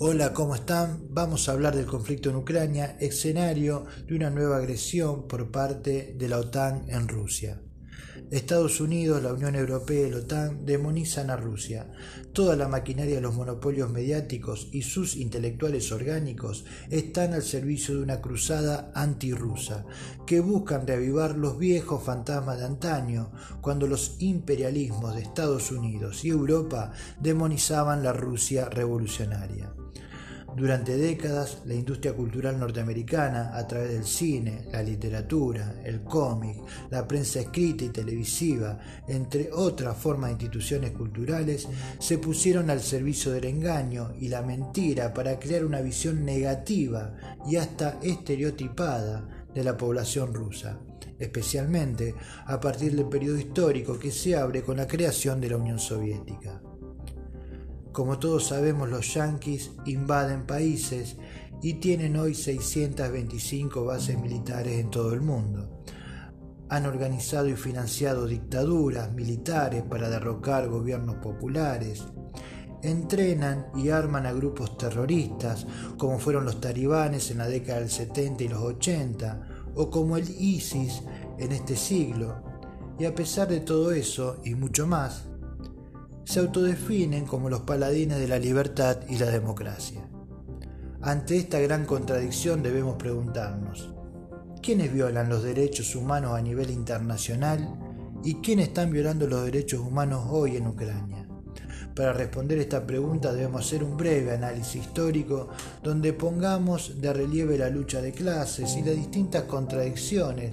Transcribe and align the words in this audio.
Hola, 0.00 0.32
¿cómo 0.32 0.54
están? 0.54 1.08
Vamos 1.10 1.48
a 1.48 1.52
hablar 1.52 1.74
del 1.74 1.86
conflicto 1.86 2.30
en 2.30 2.36
Ucrania, 2.36 2.96
escenario 3.00 3.84
de 4.06 4.14
una 4.14 4.30
nueva 4.30 4.58
agresión 4.58 5.26
por 5.26 5.50
parte 5.50 6.14
de 6.16 6.28
la 6.28 6.38
OTAN 6.38 6.84
en 6.88 7.08
Rusia. 7.08 7.60
Estados 8.30 8.80
Unidos, 8.80 9.20
la 9.20 9.32
Unión 9.32 9.56
Europea 9.56 10.06
y 10.06 10.10
la 10.12 10.18
OTAN 10.18 10.64
demonizan 10.64 11.30
a 11.30 11.36
Rusia. 11.36 11.90
Toda 12.32 12.54
la 12.54 12.68
maquinaria 12.68 13.16
de 13.16 13.20
los 13.20 13.34
monopolios 13.34 13.90
mediáticos 13.90 14.68
y 14.70 14.82
sus 14.82 15.16
intelectuales 15.16 15.90
orgánicos 15.90 16.64
están 16.90 17.34
al 17.34 17.42
servicio 17.42 17.96
de 17.96 18.02
una 18.02 18.20
cruzada 18.20 18.92
antirrusa, 18.94 19.84
que 20.28 20.38
buscan 20.38 20.86
reavivar 20.86 21.36
los 21.36 21.58
viejos 21.58 22.04
fantasmas 22.04 22.58
de 22.58 22.66
antaño, 22.66 23.32
cuando 23.60 23.88
los 23.88 24.14
imperialismos 24.20 25.16
de 25.16 25.22
Estados 25.22 25.72
Unidos 25.72 26.24
y 26.24 26.28
Europa 26.28 26.92
demonizaban 27.20 28.04
la 28.04 28.12
Rusia 28.12 28.68
revolucionaria. 28.68 29.74
Durante 30.58 30.96
décadas, 30.96 31.58
la 31.66 31.74
industria 31.74 32.14
cultural 32.14 32.58
norteamericana, 32.58 33.56
a 33.56 33.64
través 33.68 33.90
del 33.90 34.04
cine, 34.04 34.64
la 34.72 34.82
literatura, 34.82 35.76
el 35.84 36.02
cómic, 36.02 36.56
la 36.90 37.06
prensa 37.06 37.38
escrita 37.38 37.84
y 37.84 37.90
televisiva, 37.90 38.76
entre 39.06 39.52
otras 39.52 39.96
formas 39.96 40.30
de 40.30 40.32
instituciones 40.32 40.90
culturales, 40.90 41.68
se 42.00 42.18
pusieron 42.18 42.70
al 42.70 42.80
servicio 42.80 43.30
del 43.30 43.44
engaño 43.44 44.10
y 44.18 44.26
la 44.26 44.42
mentira 44.42 45.14
para 45.14 45.38
crear 45.38 45.64
una 45.64 45.80
visión 45.80 46.24
negativa 46.24 47.14
y 47.46 47.54
hasta 47.54 48.00
estereotipada 48.02 49.46
de 49.54 49.62
la 49.62 49.76
población 49.76 50.34
rusa, 50.34 50.80
especialmente 51.20 52.16
a 52.46 52.58
partir 52.58 52.96
del 52.96 53.06
periodo 53.06 53.38
histórico 53.38 53.96
que 53.96 54.10
se 54.10 54.34
abre 54.34 54.62
con 54.62 54.78
la 54.78 54.88
creación 54.88 55.40
de 55.40 55.50
la 55.50 55.56
Unión 55.56 55.78
Soviética. 55.78 56.60
Como 57.92 58.18
todos 58.18 58.48
sabemos, 58.48 58.88
los 58.88 59.14
yanquis 59.14 59.72
invaden 59.86 60.46
países 60.46 61.16
y 61.62 61.74
tienen 61.74 62.16
hoy 62.16 62.34
625 62.34 63.84
bases 63.84 64.18
militares 64.18 64.78
en 64.78 64.90
todo 64.90 65.12
el 65.12 65.20
mundo. 65.20 65.82
Han 66.68 66.86
organizado 66.86 67.48
y 67.48 67.56
financiado 67.56 68.26
dictaduras 68.26 69.12
militares 69.12 69.82
para 69.82 70.10
derrocar 70.10 70.68
gobiernos 70.68 71.16
populares. 71.16 72.04
Entrenan 72.82 73.66
y 73.74 73.88
arman 73.88 74.26
a 74.26 74.32
grupos 74.32 74.76
terroristas, 74.76 75.66
como 75.96 76.18
fueron 76.18 76.44
los 76.44 76.60
talibanes 76.60 77.30
en 77.30 77.38
la 77.38 77.48
década 77.48 77.80
del 77.80 77.90
70 77.90 78.44
y 78.44 78.48
los 78.48 78.62
80, 78.62 79.48
o 79.74 79.90
como 79.90 80.16
el 80.16 80.28
ISIS 80.28 81.02
en 81.38 81.52
este 81.52 81.74
siglo. 81.74 82.42
Y 82.98 83.06
a 83.06 83.14
pesar 83.14 83.48
de 83.48 83.60
todo 83.60 83.90
eso 83.92 84.38
y 84.44 84.54
mucho 84.54 84.86
más, 84.86 85.27
se 86.28 86.40
autodefinen 86.40 87.24
como 87.24 87.48
los 87.48 87.60
paladines 87.60 88.18
de 88.18 88.28
la 88.28 88.38
libertad 88.38 88.98
y 89.08 89.16
la 89.16 89.30
democracia. 89.30 90.06
Ante 91.00 91.38
esta 91.38 91.58
gran 91.58 91.86
contradicción 91.86 92.62
debemos 92.62 92.96
preguntarnos, 92.96 93.94
¿quiénes 94.60 94.92
violan 94.92 95.30
los 95.30 95.42
derechos 95.42 95.96
humanos 95.96 96.34
a 96.34 96.42
nivel 96.42 96.68
internacional 96.68 97.66
y 98.22 98.34
quiénes 98.42 98.68
están 98.68 98.92
violando 98.92 99.26
los 99.26 99.42
derechos 99.42 99.80
humanos 99.80 100.26
hoy 100.28 100.58
en 100.58 100.66
Ucrania? 100.66 101.27
Para 101.98 102.12
responder 102.12 102.58
esta 102.58 102.86
pregunta 102.86 103.32
debemos 103.32 103.66
hacer 103.66 103.82
un 103.82 103.96
breve 103.96 104.30
análisis 104.30 104.82
histórico 104.82 105.48
donde 105.82 106.12
pongamos 106.12 107.00
de 107.00 107.12
relieve 107.12 107.58
la 107.58 107.70
lucha 107.70 108.00
de 108.00 108.12
clases 108.12 108.76
y 108.76 108.84
las 108.84 108.94
distintas 108.94 109.42
contradicciones 109.42 110.52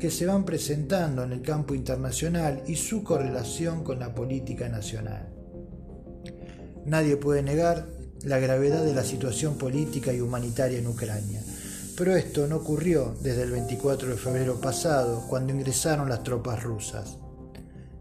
que 0.00 0.10
se 0.10 0.24
van 0.24 0.46
presentando 0.46 1.24
en 1.24 1.32
el 1.32 1.42
campo 1.42 1.74
internacional 1.74 2.62
y 2.66 2.76
su 2.76 3.04
correlación 3.04 3.84
con 3.84 3.98
la 3.98 4.14
política 4.14 4.70
nacional. 4.70 5.28
Nadie 6.86 7.18
puede 7.18 7.42
negar 7.42 7.86
la 8.22 8.38
gravedad 8.38 8.82
de 8.82 8.94
la 8.94 9.04
situación 9.04 9.58
política 9.58 10.14
y 10.14 10.22
humanitaria 10.22 10.78
en 10.78 10.86
Ucrania, 10.86 11.42
pero 11.98 12.16
esto 12.16 12.46
no 12.46 12.56
ocurrió 12.56 13.14
desde 13.20 13.42
el 13.42 13.50
24 13.50 14.08
de 14.08 14.16
febrero 14.16 14.58
pasado, 14.58 15.26
cuando 15.28 15.52
ingresaron 15.52 16.08
las 16.08 16.22
tropas 16.22 16.62
rusas 16.62 17.18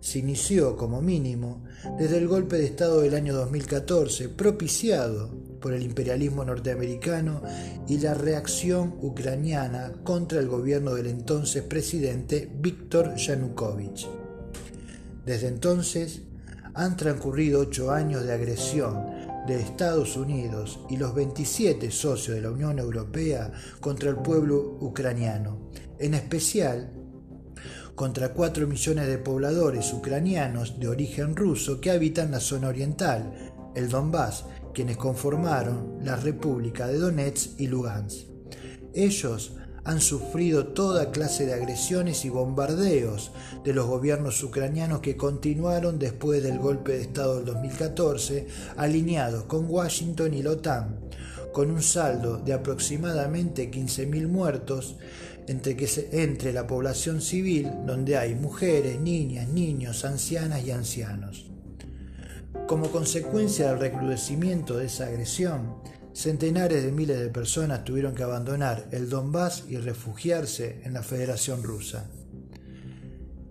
se 0.07 0.19
inició 0.19 0.77
como 0.77 1.01
mínimo 1.01 1.63
desde 1.97 2.17
el 2.17 2.27
golpe 2.27 2.57
de 2.57 2.65
Estado 2.65 3.01
del 3.01 3.15
año 3.15 3.35
2014, 3.35 4.29
propiciado 4.29 5.29
por 5.59 5.73
el 5.73 5.83
imperialismo 5.83 6.45
norteamericano 6.45 7.41
y 7.87 7.97
la 7.99 8.13
reacción 8.13 8.95
ucraniana 9.01 9.93
contra 10.03 10.39
el 10.39 10.47
gobierno 10.47 10.93
del 10.93 11.07
entonces 11.07 11.63
presidente 11.63 12.49
Víctor 12.59 13.15
Yanukovych. 13.15 14.07
Desde 15.25 15.47
entonces 15.47 16.21
han 16.73 16.95
transcurrido 16.95 17.61
ocho 17.61 17.91
años 17.91 18.23
de 18.23 18.33
agresión 18.33 19.17
de 19.47 19.59
Estados 19.59 20.15
Unidos 20.17 20.79
y 20.89 20.97
los 20.97 21.15
27 21.15 21.89
socios 21.89 22.35
de 22.35 22.41
la 22.41 22.51
Unión 22.51 22.79
Europea 22.79 23.51
contra 23.79 24.09
el 24.09 24.17
pueblo 24.17 24.77
ucraniano, 24.81 25.69
en 25.99 26.13
especial 26.13 26.91
contra 27.97 28.31
4 28.31 28.67
millones 28.67 29.07
de 29.07 29.17
pobladores 29.17 29.91
ucranianos 29.91 30.79
de 30.79 30.87
origen 30.87 31.35
ruso 31.35 31.81
que 31.81 31.89
habitan 31.89 32.29
la 32.29 32.39
zona 32.39 32.67
oriental, 32.67 33.33
el 33.73 33.89
Donbass, 33.89 34.45
quienes 34.71 34.97
conformaron 34.97 35.97
la 36.03 36.15
República 36.15 36.85
de 36.85 36.99
Donetsk 36.99 37.59
y 37.59 37.65
Lugansk. 37.65 38.27
Ellos 38.93 39.53
han 39.83 39.99
sufrido 39.99 40.67
toda 40.67 41.09
clase 41.09 41.47
de 41.47 41.55
agresiones 41.55 42.23
y 42.23 42.29
bombardeos 42.29 43.31
de 43.63 43.73
los 43.73 43.87
gobiernos 43.87 44.43
ucranianos 44.43 44.99
que 44.99 45.17
continuaron 45.17 45.97
después 45.97 46.43
del 46.43 46.59
golpe 46.59 46.91
de 46.91 47.01
Estado 47.01 47.37
del 47.37 47.45
2014, 47.45 48.47
alineados 48.77 49.45
con 49.45 49.67
Washington 49.67 50.35
y 50.35 50.43
la 50.43 50.51
OTAN, 50.51 50.99
con 51.57 51.71
un 51.71 51.81
saldo 51.81 52.37
de 52.37 52.53
aproximadamente 52.53 53.71
15.000 53.71 54.27
muertos 54.27 54.95
entre, 55.47 55.75
que 55.75 55.89
entre 56.11 56.53
la 56.53 56.67
población 56.67 57.19
civil, 57.19 57.71
donde 57.83 58.15
hay 58.15 58.35
mujeres, 58.35 58.99
niñas, 58.99 59.47
niños, 59.47 60.05
ancianas 60.05 60.63
y 60.63 60.69
ancianos. 60.69 61.49
Como 62.67 62.91
consecuencia 62.91 63.69
del 63.69 63.79
recrudecimiento 63.79 64.77
de 64.77 64.85
esa 64.85 65.07
agresión, 65.07 65.77
centenares 66.13 66.83
de 66.83 66.91
miles 66.91 67.19
de 67.19 67.29
personas 67.29 67.83
tuvieron 67.83 68.13
que 68.13 68.21
abandonar 68.21 68.87
el 68.91 69.09
Donbass 69.09 69.63
y 69.67 69.77
refugiarse 69.77 70.81
en 70.83 70.93
la 70.93 71.01
Federación 71.01 71.63
Rusa. 71.63 72.07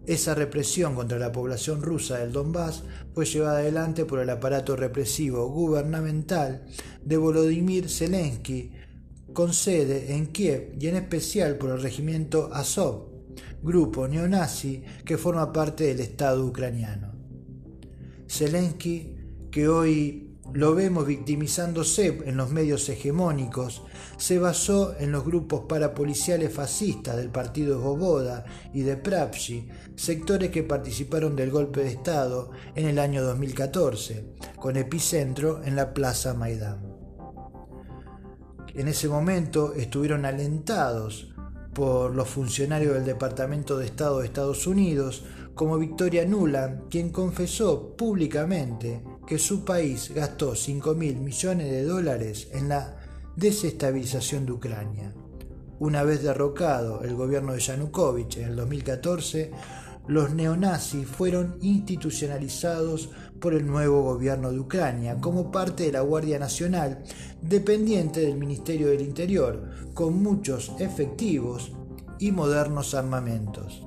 Esa 0.07 0.37
represión 0.37 0.95
contra 0.95 1.19
la 1.19 1.33
población 1.33 1.83
rusa 1.83 2.19
del 2.19 2.31
Donbass 2.33 2.85
fue 3.13 3.25
llevada 3.25 3.59
adelante 3.59 4.05
por 4.05 4.21
el 4.21 4.31
aparato 4.31 4.77
represivo 4.77 5.49
gubernamental 5.49 6.65
de 7.05 7.17
Volodymyr 7.17 7.89
Zelensky, 7.89 8.71
con 9.33 9.53
sede 9.53 10.15
en 10.15 10.27
Kiev 10.29 10.77
y 10.81 10.87
en 10.87 10.97
especial 10.97 11.57
por 11.57 11.71
el 11.71 11.83
regimiento 11.83 12.51
Azov, 12.53 13.09
grupo 13.63 14.07
neonazi 14.07 14.85
que 15.05 15.19
forma 15.19 15.53
parte 15.53 15.85
del 15.85 16.01
Estado 16.01 16.47
ucraniano. 16.47 17.13
Zelensky, 18.29 19.17
que 19.51 19.69
hoy 19.69 20.39
lo 20.53 20.75
vemos 20.75 21.07
victimizándose 21.07 22.23
en 22.25 22.37
los 22.37 22.51
medios 22.51 22.89
hegemónicos, 22.89 23.83
se 24.17 24.39
basó 24.39 24.95
en 24.99 25.13
los 25.13 25.25
grupos 25.25 25.63
parapoliciales 25.69 26.53
fascistas 26.53 27.17
del 27.17 27.31
partido 27.31 27.81
Goboda 27.81 28.45
y 28.73 28.83
de 28.83 28.97
Pravchi, 28.97 29.69
sectores 29.95 30.51
que 30.51 30.63
participaron 30.63 31.37
del 31.37 31.51
golpe 31.51 31.81
de 31.81 31.91
Estado 31.91 32.51
en 32.75 32.87
el 32.87 32.99
año 32.99 33.23
2014, 33.23 34.25
con 34.57 34.77
epicentro 34.77 35.63
en 35.65 35.77
la 35.77 35.93
Plaza 35.93 36.35
Maidán. 36.35 36.97
En 38.75 38.89
ese 38.89 39.09
momento 39.09 39.73
estuvieron 39.75 40.25
alentados 40.25 41.33
por 41.73 42.15
los 42.15 42.29
funcionarios 42.29 42.95
del 42.95 43.05
Departamento 43.05 43.77
de 43.77 43.87
Estado 43.87 44.21
de 44.21 44.27
Estados 44.27 44.67
Unidos, 44.67 45.25
como 45.55 45.79
Victoria 45.79 46.27
Nuland, 46.27 46.89
quien 46.91 47.11
confesó 47.11 47.97
públicamente 47.97 49.03
que 49.27 49.39
su 49.39 49.65
país 49.65 50.13
gastó 50.15 50.55
5 50.55 50.95
mil 50.95 51.17
millones 51.17 51.71
de 51.71 51.85
dólares 51.85 52.49
en 52.53 52.69
la 52.69 53.06
desestabilización 53.37 54.47
de 54.47 54.53
Ucrania. 54.53 55.13
Una 55.79 56.03
vez 56.03 56.23
derrocado 56.23 57.03
el 57.03 57.15
gobierno 57.15 57.53
de 57.53 57.61
Yanukovych 57.61 58.39
en 58.39 58.45
el 58.49 58.57
2014, 58.57 59.51
los 60.09 60.33
neonazis 60.33 61.07
fueron 61.07 61.59
institucionalizados 61.61 63.11
por 63.41 63.55
el 63.55 63.67
nuevo 63.67 64.03
gobierno 64.03 64.51
de 64.51 64.59
Ucrania 64.59 65.21
como 65.21 65.51
parte 65.51 65.85
de 65.85 65.93
la 65.93 66.01
Guardia 66.01 66.39
Nacional, 66.39 67.03
dependiente 67.43 68.21
del 68.21 68.37
Ministerio 68.37 68.89
del 68.89 69.03
Interior, 69.03 69.69
con 69.93 70.23
muchos 70.23 70.73
efectivos 70.79 71.73
y 72.19 72.33
modernos 72.33 72.95
armamentos. 72.95 73.86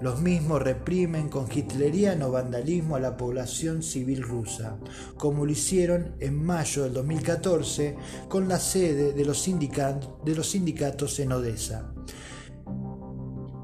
Los 0.00 0.20
mismos 0.22 0.62
reprimen 0.62 1.28
con 1.28 1.46
hitleriano 1.50 2.30
vandalismo 2.30 2.96
a 2.96 3.00
la 3.00 3.16
población 3.16 3.82
civil 3.82 4.22
rusa, 4.22 4.78
como 5.16 5.44
lo 5.44 5.52
hicieron 5.52 6.14
en 6.20 6.42
mayo 6.42 6.84
del 6.84 6.94
2014 6.94 7.96
con 8.28 8.48
la 8.48 8.58
sede 8.58 9.12
de 9.12 9.24
los, 9.24 9.44
de 9.44 10.34
los 10.34 10.50
sindicatos 10.50 11.20
en 11.20 11.32
Odessa 11.32 11.92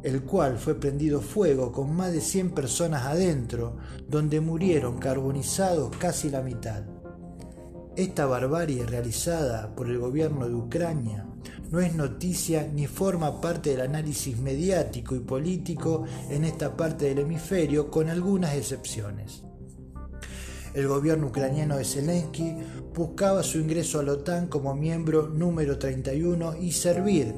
el 0.06 0.22
cual 0.22 0.56
fue 0.56 0.76
prendido 0.76 1.20
fuego 1.20 1.72
con 1.72 1.96
más 1.96 2.12
de 2.12 2.20
100 2.20 2.50
personas 2.50 3.06
adentro, 3.06 3.76
donde 4.08 4.40
murieron 4.40 4.98
carbonizados 4.98 5.96
casi 5.96 6.30
la 6.30 6.42
mitad. 6.42 6.84
Esta 7.96 8.24
barbarie 8.26 8.86
realizada 8.86 9.74
por 9.74 9.88
el 9.88 9.98
gobierno 9.98 10.46
de 10.46 10.54
Ucrania 10.54 11.26
no 11.70 11.81
es 11.81 11.94
noticia 11.94 12.69
ni 12.72 12.87
forma 12.87 13.40
parte 13.40 13.70
del 13.70 13.81
análisis 13.81 14.38
mediático 14.38 15.14
y 15.14 15.20
político 15.20 16.04
en 16.31 16.44
esta 16.44 16.76
parte 16.76 17.06
del 17.06 17.20
hemisferio, 17.20 17.90
con 17.90 18.08
algunas 18.08 18.54
excepciones. 18.54 19.43
El 20.75 20.88
gobierno 20.88 21.28
ucraniano 21.28 21.78
de 21.78 21.84
Zelensky 21.84 22.54
buscaba 22.94 23.43
su 23.43 23.58
ingreso 23.58 23.98
a 23.98 24.02
la 24.02 24.12
OTAN 24.12 24.48
como 24.48 24.75
miembro 24.75 25.28
número 25.28 25.78
31 25.78 26.56
y 26.60 26.72
servir 26.72 27.34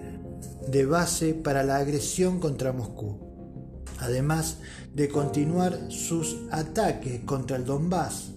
de 0.66 0.84
base 0.84 1.34
para 1.34 1.62
la 1.62 1.76
agresión 1.76 2.40
contra 2.40 2.72
Moscú, 2.72 3.84
además 3.98 4.58
de 4.92 5.08
continuar 5.08 5.78
sus 5.88 6.36
ataques 6.50 7.20
contra 7.20 7.56
el 7.56 7.64
Donbass, 7.64 8.32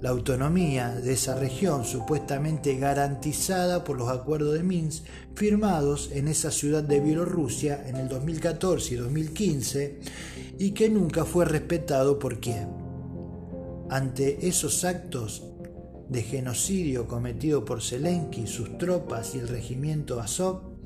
la 0.00 0.10
autonomía 0.10 0.90
de 0.90 1.14
esa 1.14 1.34
región 1.34 1.84
supuestamente 1.84 2.76
garantizada 2.76 3.84
por 3.84 3.96
los 3.96 4.10
acuerdos 4.10 4.54
de 4.54 4.62
Minsk 4.62 5.04
firmados 5.34 6.10
en 6.12 6.28
esa 6.28 6.50
ciudad 6.50 6.82
de 6.82 7.00
Bielorrusia 7.00 7.88
en 7.88 7.96
el 7.96 8.08
2014 8.08 8.94
y 8.94 8.96
2015 8.96 10.00
y 10.58 10.72
que 10.72 10.88
nunca 10.88 11.24
fue 11.24 11.44
respetado 11.44 12.18
por 12.18 12.40
Kiev. 12.40 12.68
Ante 13.88 14.48
esos 14.48 14.84
actos 14.84 15.44
de 16.08 16.22
genocidio 16.22 17.06
cometido 17.06 17.64
por 17.64 17.82
Zelensky, 17.82 18.46
sus 18.46 18.78
tropas 18.78 19.34
y 19.34 19.38
el 19.38 19.48
regimiento 19.48 20.20
Azov 20.20 20.76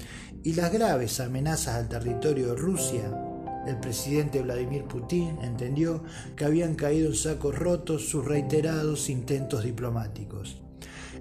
y 0.43 0.55
las 0.55 0.73
graves 0.73 1.21
amenazas 1.21 1.77
al 1.77 1.89
territorio 1.89 2.49
de 2.49 2.57
Rusia, 2.57 3.30
el 3.67 3.77
presidente 3.79 4.43
Vladimir 4.43 4.85
Putin 4.85 5.39
entendió 5.43 6.03
que 6.37 6.45
habían 6.45 6.75
caído 6.75 7.09
en 7.09 7.15
sacos 7.15 7.59
rotos 7.59 8.09
sus 8.09 8.25
reiterados 8.25 9.11
intentos 9.11 9.65
diplomáticos. 9.65 10.57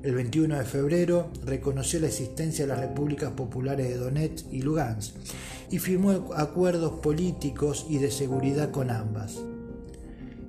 El 0.02 0.16
21 0.16 0.58
de 0.58 0.64
febrero 0.64 1.30
reconoció 1.46 2.00
la 2.00 2.08
existencia 2.08 2.66
de 2.66 2.70
las 2.70 2.80
repúblicas 2.80 3.32
populares 3.32 3.90
de 3.90 3.98
Donetsk 3.98 4.46
y 4.52 4.62
Lugansk 4.62 5.16
y 5.70 5.80
firmó 5.80 6.30
acuerdos 6.36 7.00
políticos 7.00 7.86
y 7.90 7.98
de 7.98 8.10
seguridad 8.10 8.72
con 8.72 8.92
ambas. 8.92 9.40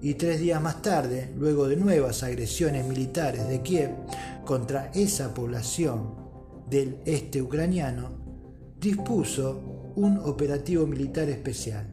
Y 0.03 0.15
tres 0.15 0.41
días 0.41 0.63
más 0.63 0.83
tarde, 0.83 1.31
luego 1.37 1.69
de 1.69 1.77
nuevas 1.77 2.23
agresiones 2.23 2.87
militares 2.87 3.49
de 3.49 3.61
Kiev 3.61 3.91
contra 4.45 4.91
esa 4.95 5.35
población 5.35 6.15
del 6.71 6.99
este 7.05 7.43
ucraniano, 7.43 8.11
dispuso 8.81 9.80
un 9.97 10.19
operativo 10.19 10.87
militar 10.87 11.29
especial. 11.29 11.91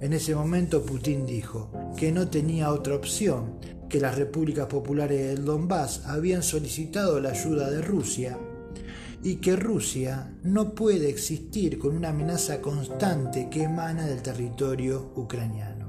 En 0.00 0.12
ese 0.12 0.34
momento 0.34 0.84
Putin 0.84 1.26
dijo 1.26 1.72
que 1.96 2.12
no 2.12 2.28
tenía 2.28 2.72
otra 2.72 2.94
opción, 2.94 3.58
que 3.88 4.00
las 4.00 4.16
repúblicas 4.16 4.66
populares 4.66 5.28
del 5.28 5.44
Donbass 5.44 6.02
habían 6.06 6.42
solicitado 6.42 7.20
la 7.20 7.30
ayuda 7.30 7.70
de 7.70 7.82
Rusia 7.82 8.38
y 9.22 9.36
que 9.36 9.56
Rusia 9.56 10.36
no 10.42 10.74
puede 10.74 11.08
existir 11.08 11.78
con 11.78 11.96
una 11.96 12.10
amenaza 12.10 12.60
constante 12.60 13.48
que 13.50 13.64
emana 13.64 14.06
del 14.06 14.22
territorio 14.22 15.12
ucraniano. 15.16 15.88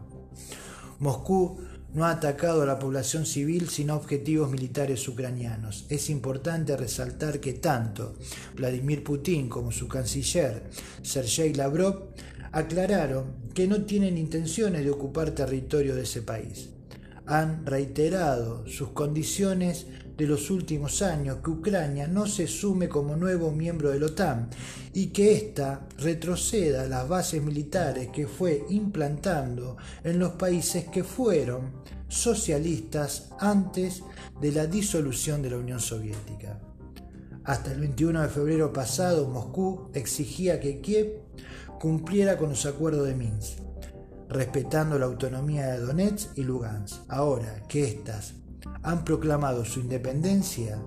Moscú 1.00 1.60
no 1.94 2.06
ha 2.06 2.12
atacado 2.12 2.62
a 2.62 2.65
la 2.65 2.80
población 2.80 3.25
civil 3.25 3.69
sino 3.69 3.95
objetivos 3.95 4.51
militares 4.51 5.07
ucranianos. 5.07 5.86
Es 5.89 6.09
importante 6.09 6.77
resaltar 6.77 7.39
que 7.39 7.53
tanto 7.53 8.15
Vladimir 8.56 9.03
Putin 9.03 9.50
como 9.50 9.71
su 9.71 9.88
canciller 9.88 10.63
Sergei 11.01 11.53
Lavrov 11.53 12.09
aclararon 12.51 13.50
que 13.53 13.68
no 13.68 13.83
tienen 13.83 14.18
intenciones 14.18 14.83
de 14.83 14.91
ocupar 14.91 15.31
territorio 15.31 15.95
de 15.95 16.03
ese 16.03 16.21
país. 16.21 16.69
Han 17.25 17.65
reiterado 17.65 18.68
sus 18.68 18.89
condiciones 18.89 19.85
de 20.19 20.27
los 20.27 20.51
últimos 20.51 21.01
años 21.01 21.38
que 21.42 21.50
Ucrania 21.50 22.06
no 22.06 22.27
se 22.27 22.45
sume 22.45 22.89
como 22.89 23.16
nuevo 23.16 23.54
miembro 23.54 23.89
de 23.89 24.01
la 24.01 24.07
OTAN 24.07 24.50
y 24.94 25.07
que 25.07 25.31
ésta 25.31 25.88
retroceda 25.98 26.89
las 26.89 27.07
bases 27.07 27.42
militares 27.42 28.10
que 28.10 28.27
fue 28.27 28.66
implantando 28.69 29.77
en 30.04 30.19
los 30.19 30.33
países 30.33 30.89
que 30.89 31.06
fueron 31.06 31.71
socialistas 32.10 33.30
antes 33.39 34.04
de 34.42 34.51
la 34.51 34.68
disolución 34.68 35.42
de 35.42 35.51
la 35.51 35.57
Unión 35.57 35.80
Soviética. 35.80 36.60
Hasta 37.45 37.71
el 37.71 37.80
21 37.80 38.24
de 38.24 38.27
febrero 38.27 38.74
pasado, 38.74 39.25
Moscú 39.30 39.89
exigía 39.94 40.60
que 40.60 40.81
Kiev 40.81 41.21
cumpliera 41.80 42.38
con 42.38 42.50
los 42.50 42.66
acuerdos 42.66 43.07
de 43.07 43.16
Minsk, 43.16 43.60
respetando 44.27 45.00
la 45.00 45.06
autonomía 45.06 45.68
de 45.68 45.80
Donetsk 45.80 46.38
y 46.38 46.44
Lugansk. 46.44 47.04
Ahora 47.07 47.63
que 47.69 47.86
éstas 47.86 48.33
han 48.83 49.03
proclamado 49.03 49.65
su 49.65 49.79
independencia, 49.79 50.81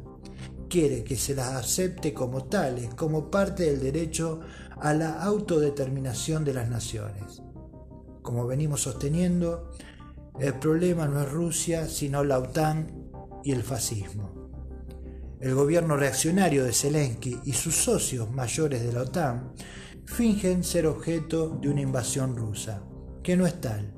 quiere 0.68 1.04
que 1.04 1.16
se 1.16 1.34
las 1.34 1.48
acepte 1.48 2.14
como 2.14 2.44
tales, 2.44 2.94
como 2.94 3.30
parte 3.30 3.64
del 3.64 3.80
derecho 3.80 4.40
a 4.80 4.94
la 4.94 5.22
autodeterminación 5.22 6.44
de 6.44 6.54
las 6.54 6.68
naciones. 6.68 7.42
Como 8.22 8.46
venimos 8.46 8.82
sosteniendo, 8.82 9.70
el 10.40 10.54
problema 10.54 11.06
no 11.06 11.20
es 11.20 11.30
Rusia, 11.30 11.86
sino 11.86 12.24
la 12.24 12.38
OTAN 12.38 13.10
y 13.44 13.52
el 13.52 13.62
fascismo. 13.62 14.50
El 15.40 15.54
gobierno 15.54 15.96
reaccionario 15.96 16.64
de 16.64 16.72
Zelensky 16.72 17.38
y 17.44 17.52
sus 17.52 17.74
socios 17.74 18.30
mayores 18.30 18.82
de 18.82 18.92
la 18.92 19.02
OTAN 19.02 19.52
fingen 20.04 20.64
ser 20.64 20.86
objeto 20.86 21.58
de 21.60 21.68
una 21.68 21.80
invasión 21.80 22.36
rusa, 22.36 22.82
que 23.22 23.36
no 23.36 23.46
es 23.46 23.60
tal. 23.60 23.92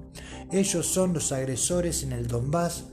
Ellos 0.50 0.86
son 0.86 1.12
los 1.12 1.32
agresores 1.32 2.02
en 2.02 2.12
el 2.12 2.26
Donbass 2.26 2.86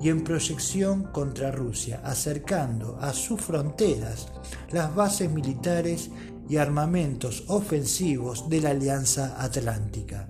y 0.00 0.08
en 0.10 0.22
proyección 0.22 1.04
contra 1.04 1.50
Rusia, 1.50 2.00
acercando 2.04 2.98
a 3.00 3.12
sus 3.12 3.40
fronteras 3.40 4.28
las 4.70 4.94
bases 4.94 5.30
militares 5.30 6.10
y 6.48 6.56
armamentos 6.56 7.44
ofensivos 7.48 8.48
de 8.48 8.60
la 8.60 8.70
Alianza 8.70 9.42
Atlántica. 9.42 10.28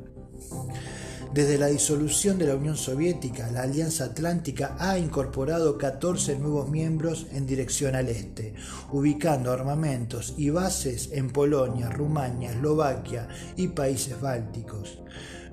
Desde 1.33 1.59
la 1.59 1.67
disolución 1.67 2.39
de 2.39 2.47
la 2.47 2.57
Unión 2.57 2.77
Soviética, 2.77 3.51
la 3.53 3.63
Alianza 3.63 4.07
Atlántica 4.07 4.77
ha 4.79 4.99
incorporado 4.99 5.77
14 5.77 6.39
nuevos 6.39 6.71
miembros 6.71 7.27
en 7.33 7.47
dirección 7.47 7.95
al 7.95 8.09
este, 8.09 8.55
ubicando 8.93 9.53
armamentos 9.53 10.35
y 10.39 10.49
bases 10.49 11.11
en 11.13 11.31
Polonia, 11.31 11.91
Rumania, 11.91 12.53
Eslovaquia 12.53 13.29
y 13.57 13.69
países 13.69 14.19
bálticos 14.19 14.99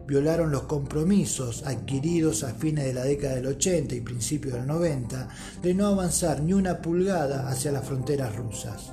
violaron 0.08 0.52
los 0.52 0.64
compromisos 0.64 1.64
adquiridos 1.66 2.44
a 2.44 2.54
fines 2.54 2.86
de 2.86 2.94
la 2.94 3.04
década 3.04 3.36
del 3.36 3.48
80 3.48 3.96
y 3.96 4.02
principios 4.02 4.54
del 4.54 4.68
90 4.68 5.28
de 5.62 5.74
no 5.74 5.88
avanzar 5.88 6.42
ni 6.42 6.54
una 6.54 6.82
pulgada 6.82 7.50
hacia 7.50 7.72
las 7.72 7.86
fronteras 7.86 8.36
rusas. 8.36 8.92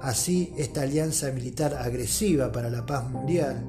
Así, 0.00 0.54
esta 0.56 0.82
alianza 0.82 1.30
militar 1.30 1.74
agresiva 1.74 2.50
para 2.50 2.70
la 2.70 2.86
paz 2.86 3.08
mundial 3.10 3.62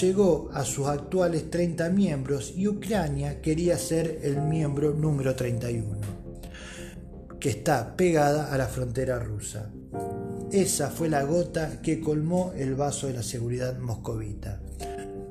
llegó 0.00 0.50
a 0.52 0.64
sus 0.64 0.88
actuales 0.88 1.50
30 1.50 1.90
miembros 1.90 2.54
y 2.56 2.66
Ucrania 2.66 3.40
quería 3.40 3.78
ser 3.78 4.20
el 4.22 4.40
miembro 4.40 4.94
número 4.94 5.36
31, 5.36 5.98
que 7.38 7.50
está 7.50 7.94
pegada 7.94 8.52
a 8.52 8.58
la 8.58 8.66
frontera 8.66 9.18
rusa. 9.18 9.70
Esa 10.50 10.90
fue 10.90 11.08
la 11.08 11.22
gota 11.22 11.80
que 11.80 12.00
colmó 12.00 12.52
el 12.56 12.74
vaso 12.74 13.06
de 13.06 13.14
la 13.14 13.22
seguridad 13.22 13.78
moscovita. 13.78 14.61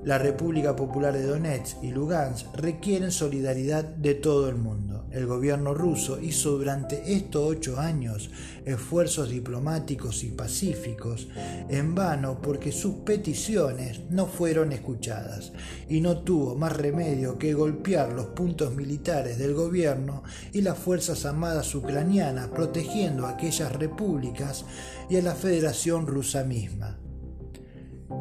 La 0.04 0.18
República 0.18 0.76
Popular 0.76 1.14
de 1.14 1.28
Donetsk 1.28 1.84
y 1.84 1.92
Lugansk 1.92 2.56
requieren 2.56 3.12
solidaridad 3.12 3.84
de 3.84 4.16
todo 4.16 4.50
el 4.50 4.56
mundo. 4.56 5.06
El 5.12 5.28
gobierno 5.28 5.76
ruso 5.76 6.20
hizo 6.20 6.58
durante 6.58 7.14
estos 7.14 7.44
ocho 7.44 7.80
años 7.80 8.32
esfuerzos 8.66 9.30
diplomáticos 9.30 10.24
y 10.24 10.32
pacíficos 10.32 11.28
en 11.70 11.94
vano 11.94 12.42
porque 12.42 12.72
sus 12.72 12.96
peticiones 12.96 14.00
no 14.10 14.26
fueron 14.26 14.72
escuchadas 14.72 15.54
y 15.88 16.02
no 16.02 16.18
tuvo 16.24 16.56
más 16.56 16.76
remedio 16.76 17.38
que 17.38 17.54
golpear 17.54 18.12
los 18.12 18.28
puntos 18.28 18.74
militares 18.74 19.38
del 19.38 19.54
gobierno 19.54 20.24
y 20.52 20.62
las 20.62 20.80
fuerzas 20.80 21.26
armadas 21.26 21.76
ucranianas 21.76 22.48
protegiendo 22.48 23.28
a 23.28 23.32
aquellas 23.32 23.72
repúblicas 23.72 24.66
y 25.12 25.18
a 25.18 25.22
la 25.22 25.36
Federación 25.36 26.08
Rusa 26.08 26.44
misma 26.44 26.98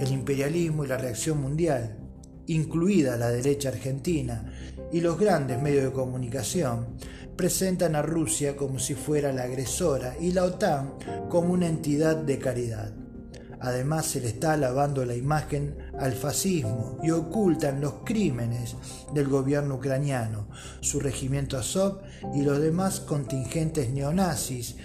el 0.00 0.12
imperialismo 0.12 0.84
y 0.84 0.88
la 0.88 0.98
reacción 0.98 1.40
mundial, 1.40 1.96
incluida 2.46 3.16
la 3.16 3.30
derecha 3.30 3.70
argentina 3.70 4.52
y 4.92 5.00
los 5.00 5.18
grandes 5.18 5.60
medios 5.60 5.84
de 5.84 5.92
comunicación, 5.92 6.96
presentan 7.36 7.96
a 7.96 8.02
Rusia 8.02 8.56
como 8.56 8.78
si 8.78 8.94
fuera 8.94 9.32
la 9.32 9.44
agresora 9.44 10.14
y 10.20 10.32
la 10.32 10.44
OTAN 10.44 10.94
como 11.28 11.52
una 11.52 11.68
entidad 11.68 12.16
de 12.16 12.38
caridad. 12.38 12.92
Además 13.62 14.06
se 14.06 14.20
le 14.20 14.28
está 14.28 14.56
lavando 14.56 15.04
la 15.04 15.14
imagen 15.14 15.76
al 15.98 16.12
fascismo 16.12 16.98
y 17.02 17.10
ocultan 17.10 17.80
los 17.80 17.96
crímenes 18.04 18.74
del 19.14 19.28
gobierno 19.28 19.74
ucraniano, 19.74 20.48
su 20.80 20.98
regimiento 20.98 21.58
Azov 21.58 22.00
y 22.34 22.42
los 22.42 22.58
demás 22.58 23.00
contingentes 23.00 23.90
neonazis 23.90 24.76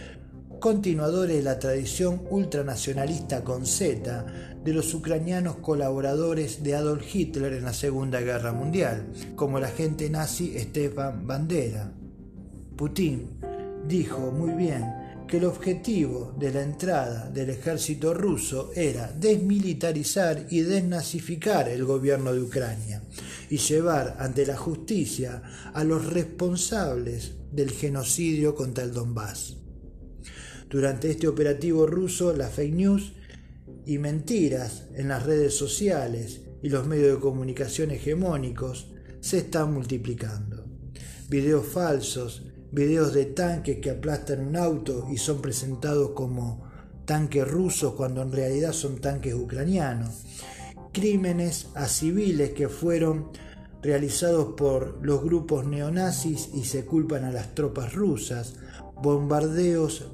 continuadores 0.66 1.38
de 1.38 1.44
la 1.44 1.60
tradición 1.60 2.24
ultranacionalista 2.32 3.44
con 3.44 3.68
Z 3.68 4.26
de 4.64 4.74
los 4.74 4.96
ucranianos 4.96 5.58
colaboradores 5.58 6.64
de 6.64 6.74
Adolf 6.74 7.04
Hitler 7.14 7.54
en 7.54 7.66
la 7.66 7.72
Segunda 7.72 8.20
Guerra 8.20 8.52
Mundial, 8.52 9.06
como 9.36 9.60
el 9.60 9.66
agente 9.66 10.10
nazi 10.10 10.58
Stefan 10.58 11.28
Bandera. 11.28 11.94
Putin 12.76 13.38
dijo 13.88 14.32
muy 14.32 14.54
bien 14.54 14.86
que 15.28 15.38
el 15.38 15.46
objetivo 15.46 16.34
de 16.36 16.52
la 16.52 16.64
entrada 16.64 17.30
del 17.30 17.52
ejército 17.52 18.16
ruso 18.16 18.72
era 18.74 19.12
desmilitarizar 19.12 20.48
y 20.50 20.62
desnazificar 20.62 21.70
el 21.70 21.86
gobierno 21.86 22.34
de 22.34 22.42
Ucrania 22.42 23.04
y 23.52 23.58
llevar 23.58 24.16
ante 24.18 24.48
la 24.48 24.58
justicia 24.58 25.44
a 25.76 25.84
los 25.84 26.12
responsables 26.12 27.34
del 27.52 27.70
genocidio 27.70 28.56
contra 28.56 28.84
el 28.84 28.94
Donbass. 28.94 29.58
Durante 30.70 31.12
este 31.12 31.28
operativo 31.28 31.86
ruso, 31.86 32.34
las 32.34 32.54
fake 32.54 32.74
news 32.74 33.14
y 33.86 33.98
mentiras 33.98 34.86
en 34.96 35.10
las 35.10 35.24
redes 35.24 35.56
sociales 35.56 36.42
y 36.62 36.70
los 36.70 36.88
medios 36.88 37.16
de 37.16 37.22
comunicación 37.22 37.92
hegemónicos 37.92 38.88
se 39.20 39.40
están 39.40 39.74
multiplicando. 39.74 40.66
Videos 41.30 41.68
falsos, 41.68 42.44
videos 42.72 43.14
de 43.14 43.26
tanques 43.26 43.78
que 43.78 43.92
aplastan 43.92 44.48
un 44.48 44.56
auto 44.56 45.08
y 45.12 45.18
son 45.18 45.42
presentados 45.42 46.12
como 46.12 46.64
tanques 47.06 47.48
rusos 47.48 47.94
cuando 47.94 48.22
en 48.22 48.32
realidad 48.32 48.74
son 48.74 49.00
tanques 49.00 49.34
ucranianos. 49.34 50.24
Crímenes 50.92 51.68
a 51.76 51.88
civiles 51.88 52.52
que 52.52 52.70
fueron 52.70 53.30
realizados 53.82 54.56
por 54.58 55.00
los 55.06 55.24
grupos 55.24 55.66
neonazis 55.66 56.50
y 56.56 56.66
se 56.66 56.86
culpan 56.86 57.24
a 57.24 57.32
las 57.32 57.54
tropas 57.54 57.94
rusas. 57.94 58.56
Bombardeos 59.02 60.06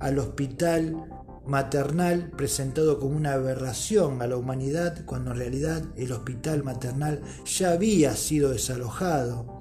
al 0.00 0.18
hospital 0.18 1.06
maternal 1.46 2.30
presentado 2.36 2.98
como 2.98 3.16
una 3.16 3.32
aberración 3.32 4.22
a 4.22 4.26
la 4.26 4.36
humanidad 4.36 5.04
cuando 5.04 5.32
en 5.32 5.38
realidad 5.38 5.82
el 5.96 6.12
hospital 6.12 6.62
maternal 6.62 7.22
ya 7.44 7.72
había 7.72 8.14
sido 8.14 8.50
desalojado 8.50 9.60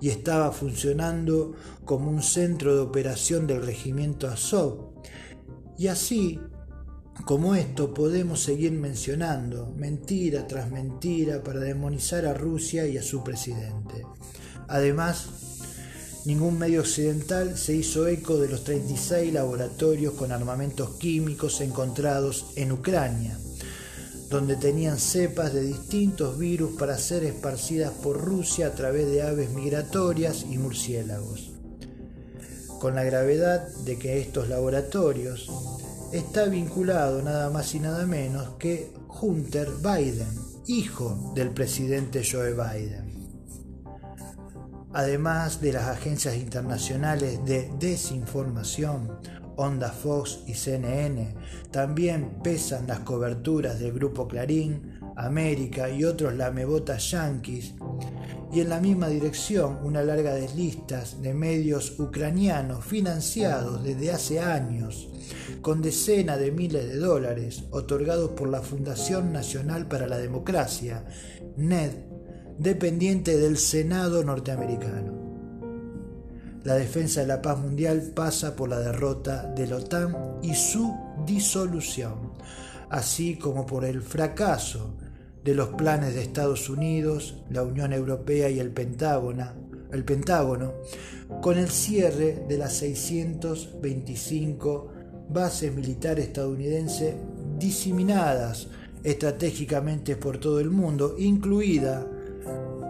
y 0.00 0.08
estaba 0.08 0.50
funcionando 0.52 1.54
como 1.84 2.10
un 2.10 2.22
centro 2.22 2.74
de 2.74 2.80
operación 2.80 3.46
del 3.46 3.64
regimiento 3.64 4.28
Azov. 4.28 4.94
Y 5.76 5.88
así 5.88 6.40
como 7.24 7.54
esto 7.54 7.92
podemos 7.92 8.42
seguir 8.42 8.72
mencionando 8.72 9.72
mentira 9.76 10.46
tras 10.46 10.70
mentira 10.70 11.42
para 11.42 11.60
demonizar 11.60 12.26
a 12.26 12.34
Rusia 12.34 12.86
y 12.86 12.96
a 12.96 13.02
su 13.02 13.22
presidente. 13.22 14.06
Además, 14.68 15.49
ningún 16.24 16.58
medio 16.58 16.80
occidental 16.80 17.56
se 17.56 17.74
hizo 17.74 18.06
eco 18.06 18.38
de 18.38 18.48
los 18.48 18.64
36 18.64 19.32
laboratorios 19.32 20.14
con 20.14 20.32
armamentos 20.32 20.96
químicos 20.96 21.60
encontrados 21.60 22.46
en 22.56 22.72
Ucrania 22.72 23.38
donde 24.30 24.54
tenían 24.54 24.98
cepas 24.98 25.52
de 25.52 25.62
distintos 25.62 26.38
virus 26.38 26.76
para 26.78 26.96
ser 26.96 27.24
esparcidas 27.24 27.90
por 27.90 28.20
Rusia 28.20 28.68
a 28.68 28.74
través 28.74 29.10
de 29.10 29.22
aves 29.22 29.50
migratorias 29.50 30.46
y 30.48 30.56
murciélagos. 30.56 31.50
Con 32.78 32.94
la 32.94 33.02
gravedad 33.02 33.66
de 33.84 33.98
que 33.98 34.20
estos 34.20 34.48
laboratorios 34.48 35.50
está 36.12 36.44
vinculado 36.46 37.22
nada 37.22 37.50
más 37.50 37.74
y 37.74 37.80
nada 37.80 38.06
menos 38.06 38.50
que 38.50 38.92
Hunter 39.20 39.68
Biden, 39.82 40.30
hijo 40.68 41.32
del 41.34 41.50
presidente 41.50 42.22
Joe 42.24 42.52
Biden. 42.52 43.09
Además 44.92 45.60
de 45.60 45.72
las 45.72 45.86
agencias 45.88 46.36
internacionales 46.36 47.44
de 47.44 47.70
desinformación, 47.78 49.18
Onda 49.56 49.90
Fox 49.90 50.40
y 50.46 50.54
CNN. 50.54 51.34
También 51.70 52.40
pesan 52.42 52.86
las 52.86 53.00
coberturas 53.00 53.78
del 53.78 53.92
Grupo 53.92 54.26
Clarín, 54.26 54.98
América 55.16 55.90
y 55.90 56.04
otros 56.04 56.34
lamebotas 56.34 57.10
yanquis. 57.10 57.74
Y 58.52 58.60
en 58.60 58.70
la 58.70 58.80
misma 58.80 59.08
dirección 59.08 59.78
una 59.84 60.02
larga 60.02 60.34
de 60.34 60.48
de 60.48 61.34
medios 61.34 62.00
ucranianos 62.00 62.84
financiados 62.84 63.84
desde 63.84 64.10
hace 64.10 64.40
años 64.40 65.08
con 65.60 65.82
decenas 65.82 66.38
de 66.38 66.50
miles 66.50 66.88
de 66.88 66.96
dólares 66.96 67.64
otorgados 67.70 68.30
por 68.30 68.48
la 68.48 68.62
Fundación 68.62 69.32
Nacional 69.32 69.86
para 69.86 70.06
la 70.06 70.18
Democracia, 70.18 71.04
NED, 71.56 72.09
dependiente 72.60 73.36
del 73.38 73.56
Senado 73.56 74.22
norteamericano. 74.22 75.18
La 76.62 76.74
defensa 76.74 77.22
de 77.22 77.26
la 77.26 77.40
paz 77.40 77.58
mundial 77.58 78.12
pasa 78.14 78.54
por 78.54 78.68
la 78.68 78.80
derrota 78.80 79.46
de 79.46 79.66
la 79.66 79.76
OTAN 79.76 80.14
y 80.42 80.54
su 80.54 80.94
disolución, 81.26 82.34
así 82.90 83.36
como 83.36 83.64
por 83.64 83.86
el 83.86 84.02
fracaso 84.02 84.94
de 85.42 85.54
los 85.54 85.70
planes 85.70 86.14
de 86.14 86.20
Estados 86.20 86.68
Unidos, 86.68 87.42
la 87.48 87.62
Unión 87.62 87.94
Europea 87.94 88.50
y 88.50 88.60
el 88.60 88.72
Pentágono, 88.72 89.54
el 89.90 90.04
Pentágono 90.04 90.74
con 91.40 91.56
el 91.56 91.70
cierre 91.70 92.44
de 92.46 92.58
las 92.58 92.74
625 92.74 94.92
bases 95.30 95.74
militares 95.74 96.26
estadounidenses 96.26 97.14
diseminadas 97.58 98.68
estratégicamente 99.02 100.16
por 100.16 100.36
todo 100.36 100.60
el 100.60 100.68
mundo, 100.68 101.16
incluida 101.18 102.06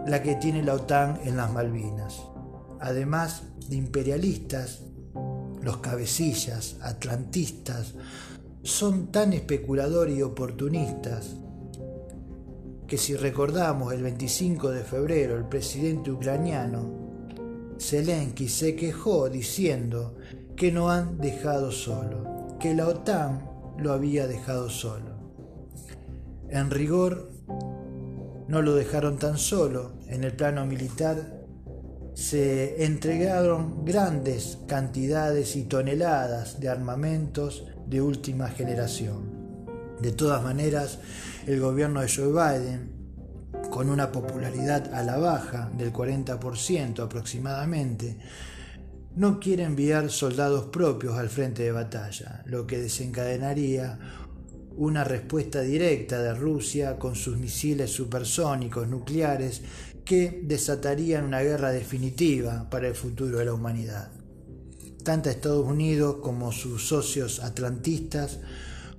la 0.05 0.21
que 0.21 0.35
tiene 0.35 0.63
la 0.63 0.75
OTAN 0.75 1.19
en 1.23 1.37
las 1.37 1.51
Malvinas. 1.51 2.21
Además 2.79 3.43
de 3.69 3.75
imperialistas, 3.75 4.81
los 5.61 5.77
cabecillas, 5.77 6.77
atlantistas, 6.81 7.93
son 8.63 9.11
tan 9.11 9.33
especuladores 9.33 10.17
y 10.17 10.21
oportunistas 10.21 11.35
que 12.87 12.97
si 12.97 13.15
recordamos 13.15 13.93
el 13.93 14.03
25 14.03 14.69
de 14.69 14.83
febrero 14.83 15.37
el 15.37 15.45
presidente 15.45 16.11
ucraniano 16.11 17.01
Zelensky 17.81 18.47
se 18.47 18.75
quejó 18.75 19.29
diciendo 19.29 20.15
que 20.55 20.71
no 20.71 20.91
han 20.91 21.17
dejado 21.17 21.71
solo, 21.71 22.57
que 22.59 22.75
la 22.75 22.87
OTAN 22.87 23.49
lo 23.79 23.93
había 23.93 24.27
dejado 24.27 24.69
solo. 24.69 25.15
En 26.49 26.69
rigor, 26.69 27.30
no 28.51 28.61
lo 28.61 28.75
dejaron 28.75 29.17
tan 29.17 29.37
solo 29.37 29.93
en 30.07 30.25
el 30.25 30.33
plano 30.33 30.65
militar 30.65 31.39
se 32.15 32.83
entregaron 32.83 33.85
grandes 33.85 34.57
cantidades 34.67 35.55
y 35.55 35.63
toneladas 35.63 36.59
de 36.59 36.67
armamentos 36.67 37.65
de 37.87 38.01
última 38.01 38.49
generación. 38.49 39.95
De 40.01 40.11
todas 40.11 40.43
maneras, 40.43 40.99
el 41.47 41.61
gobierno 41.61 42.01
de 42.01 42.09
Joe 42.13 42.27
Biden, 42.27 42.91
con 43.69 43.89
una 43.89 44.11
popularidad 44.11 44.93
a 44.93 45.01
la 45.03 45.17
baja 45.17 45.71
del 45.77 45.93
40% 45.93 46.99
aproximadamente, 46.99 48.17
no 49.15 49.39
quiere 49.39 49.63
enviar 49.63 50.09
soldados 50.09 50.65
propios 50.65 51.17
al 51.17 51.29
frente 51.29 51.63
de 51.63 51.71
batalla, 51.71 52.43
lo 52.45 52.67
que 52.67 52.79
desencadenaría 52.79 53.97
una 54.77 55.03
respuesta 55.03 55.61
directa 55.61 56.21
de 56.21 56.33
Rusia 56.33 56.97
con 56.97 57.15
sus 57.15 57.37
misiles 57.37 57.91
supersónicos 57.91 58.87
nucleares 58.87 59.61
que 60.05 60.41
desatarían 60.43 61.25
una 61.25 61.41
guerra 61.41 61.71
definitiva 61.71 62.69
para 62.69 62.87
el 62.87 62.95
futuro 62.95 63.37
de 63.37 63.45
la 63.45 63.53
humanidad. 63.53 64.11
Tanto 65.03 65.29
Estados 65.29 65.65
Unidos 65.65 66.17
como 66.21 66.51
sus 66.51 66.87
socios 66.87 67.39
atlantistas, 67.39 68.39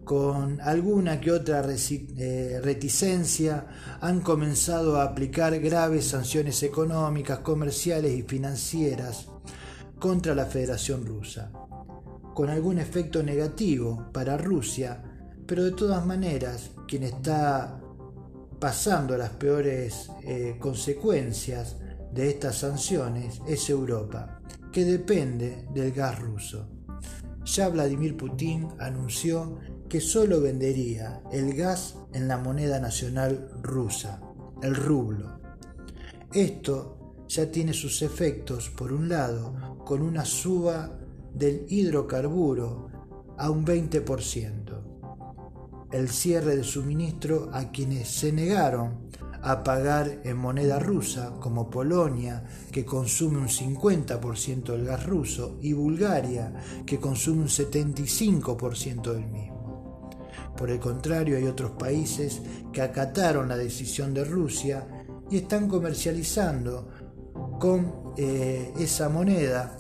con 0.05 0.61
alguna 0.61 1.21
que 1.21 1.31
otra 1.31 1.65
eh, 1.69 2.61
reticencia, 2.63 3.67
han 4.01 4.21
comenzado 4.21 4.97
a 4.97 5.05
aplicar 5.05 5.59
graves 5.61 6.07
sanciones 6.07 6.63
económicas, 6.63 7.39
comerciales 7.39 8.13
y 8.13 8.23
financieras 8.23 9.29
contra 10.01 10.35
la 10.35 10.47
Federación 10.47 11.07
Rusa, 11.07 11.53
con 12.35 12.51
algún 12.51 12.79
efecto 12.79 13.23
negativo 13.23 14.09
para 14.13 14.37
Rusia, 14.37 15.12
pero 15.47 15.65
de 15.65 15.73
todas 15.73 16.05
maneras 16.05 16.71
quien 16.87 17.03
está 17.05 17.81
pasando 18.59 19.17
las 19.17 19.31
peores 19.31 20.11
eh, 20.23 20.57
consecuencias 20.61 21.77
de 22.13 22.29
estas 22.29 22.59
sanciones 22.59 23.41
es 23.49 23.69
Europa, 23.71 24.41
que 24.71 24.85
depende 24.85 25.67
del 25.75 25.93
gas 25.93 26.19
ruso. 26.19 26.69
Ya 27.45 27.69
Vladimir 27.69 28.17
Putin 28.17 28.69
anunció 28.79 29.59
que 29.89 30.01
solo 30.01 30.41
vendería 30.41 31.23
el 31.33 31.55
gas 31.55 31.97
en 32.13 32.29
la 32.29 32.39
moneda 32.39 32.79
nacional 32.79 33.51
rusa, 33.63 34.21
el 34.63 34.77
rublo. 34.77 35.41
Esto 36.33 37.25
ya 37.29 37.51
tiene 37.51 37.73
sus 37.73 38.03
efectos, 38.03 38.71
por 38.71 38.93
un 38.93 39.09
lado, 39.09 39.79
con 39.85 40.03
una 40.03 40.25
suba 40.25 40.99
del 41.35 41.67
hidrocarburo 41.69 42.91
a 43.39 43.51
un 43.51 43.67
20% 43.67 44.82
el 45.93 46.09
cierre 46.09 46.57
de 46.57 46.65
suministro 46.65 47.51
a 47.53 47.71
quienes 47.71 48.09
se 48.09 48.33
negaron 48.33 49.11
a 49.43 49.65
pagar 49.65 50.21
en 50.25 50.37
moneda 50.37 50.79
rusa, 50.79 51.33
como 51.41 51.69
Polonia, 51.69 52.45
que 52.71 52.85
consume 52.85 53.39
un 53.39 53.49
50% 53.49 54.73
del 54.73 54.87
gas 54.87 55.05
ruso, 55.05 55.59
y 55.61 55.73
Bulgaria, 55.73 56.55
que 56.87 57.01
consume 57.01 57.43
un 57.43 57.49
75% 57.49 59.13
del 59.13 59.27
mismo. 59.27 60.11
Por 60.57 60.71
el 60.71 60.79
contrario, 60.79 61.37
hay 61.37 61.47
otros 61.47 61.73
países 61.73 62.41
que 62.73 62.83
acataron 62.83 63.49
la 63.49 63.57
decisión 63.57 64.15
de 64.15 64.25
Rusia 64.25 64.87
y 65.29 65.39
están 65.39 65.69
comercializando 65.69 66.89
con 67.59 68.13
eh, 68.17 68.73
esa 68.79 69.09
moneda 69.09 69.77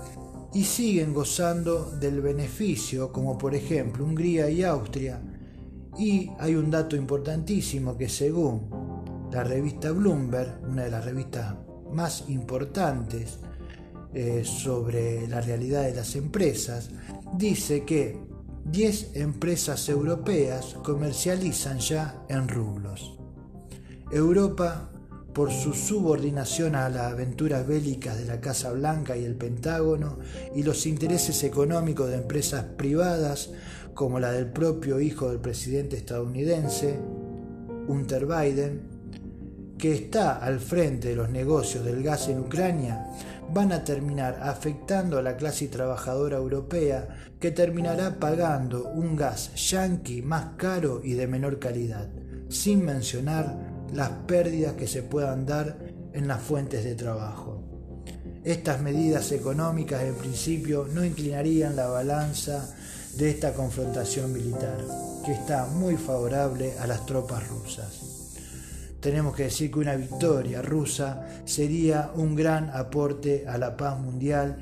y 0.54 0.64
siguen 0.64 1.14
gozando 1.14 1.90
del 1.90 2.20
beneficio, 2.20 3.12
como 3.12 3.38
por 3.38 3.54
ejemplo 3.54 4.04
Hungría 4.04 4.50
y 4.50 4.64
Austria. 4.64 5.20
Y 5.98 6.30
hay 6.38 6.54
un 6.54 6.70
dato 6.70 6.96
importantísimo 6.96 7.96
que 7.96 8.08
según 8.08 9.28
la 9.30 9.44
revista 9.44 9.92
Bloomberg, 9.92 10.60
una 10.68 10.84
de 10.84 10.90
las 10.90 11.04
revistas 11.04 11.54
más 11.92 12.24
importantes 12.28 13.38
eh, 14.14 14.42
sobre 14.44 15.26
la 15.28 15.40
realidad 15.40 15.82
de 15.82 15.94
las 15.94 16.16
empresas, 16.16 16.90
dice 17.36 17.84
que 17.84 18.18
10 18.64 19.16
empresas 19.16 19.88
europeas 19.88 20.76
comercializan 20.84 21.78
ya 21.78 22.24
en 22.28 22.48
rublos. 22.48 23.18
Europa 24.10 24.90
por 25.32 25.50
su 25.50 25.72
subordinación 25.72 26.74
a 26.74 26.88
las 26.88 27.12
aventuras 27.12 27.66
bélicas 27.66 28.18
de 28.18 28.26
la 28.26 28.40
Casa 28.40 28.70
Blanca 28.72 29.16
y 29.16 29.24
el 29.24 29.34
Pentágono 29.34 30.18
y 30.54 30.62
los 30.62 30.86
intereses 30.86 31.42
económicos 31.42 32.10
de 32.10 32.16
empresas 32.16 32.64
privadas 32.76 33.50
como 33.94 34.18
la 34.18 34.32
del 34.32 34.46
propio 34.46 35.00
hijo 35.00 35.28
del 35.28 35.40
presidente 35.40 35.96
estadounidense, 35.96 36.98
Hunter 37.88 38.26
Biden, 38.26 38.92
que 39.78 39.92
está 39.94 40.36
al 40.36 40.60
frente 40.60 41.08
de 41.08 41.16
los 41.16 41.28
negocios 41.28 41.84
del 41.84 42.02
gas 42.02 42.28
en 42.28 42.40
Ucrania, 42.40 43.06
van 43.52 43.72
a 43.72 43.84
terminar 43.84 44.38
afectando 44.42 45.18
a 45.18 45.22
la 45.22 45.36
clase 45.36 45.68
trabajadora 45.68 46.36
europea 46.38 47.08
que 47.38 47.50
terminará 47.50 48.18
pagando 48.18 48.88
un 48.94 49.16
gas 49.16 49.52
yanqui 49.54 50.22
más 50.22 50.54
caro 50.56 51.00
y 51.02 51.14
de 51.14 51.26
menor 51.26 51.58
calidad, 51.58 52.08
sin 52.48 52.84
mencionar 52.84 53.58
las 53.92 54.10
pérdidas 54.26 54.74
que 54.74 54.86
se 54.86 55.02
puedan 55.02 55.44
dar 55.44 55.76
en 56.12 56.28
las 56.28 56.40
fuentes 56.40 56.84
de 56.84 56.94
trabajo. 56.94 57.62
Estas 58.44 58.80
medidas 58.80 59.30
económicas 59.32 60.02
en 60.02 60.14
principio 60.14 60.88
no 60.92 61.04
inclinarían 61.04 61.76
la 61.76 61.86
balanza 61.88 62.74
de 63.16 63.30
esta 63.30 63.52
confrontación 63.52 64.32
militar, 64.32 64.78
que 65.24 65.32
está 65.32 65.66
muy 65.66 65.96
favorable 65.96 66.78
a 66.78 66.86
las 66.86 67.06
tropas 67.06 67.46
rusas. 67.48 68.00
Tenemos 69.00 69.34
que 69.34 69.44
decir 69.44 69.70
que 69.70 69.80
una 69.80 69.96
victoria 69.96 70.62
rusa 70.62 71.26
sería 71.44 72.12
un 72.14 72.36
gran 72.36 72.70
aporte 72.70 73.44
a 73.48 73.58
la 73.58 73.76
paz 73.76 73.98
mundial 73.98 74.56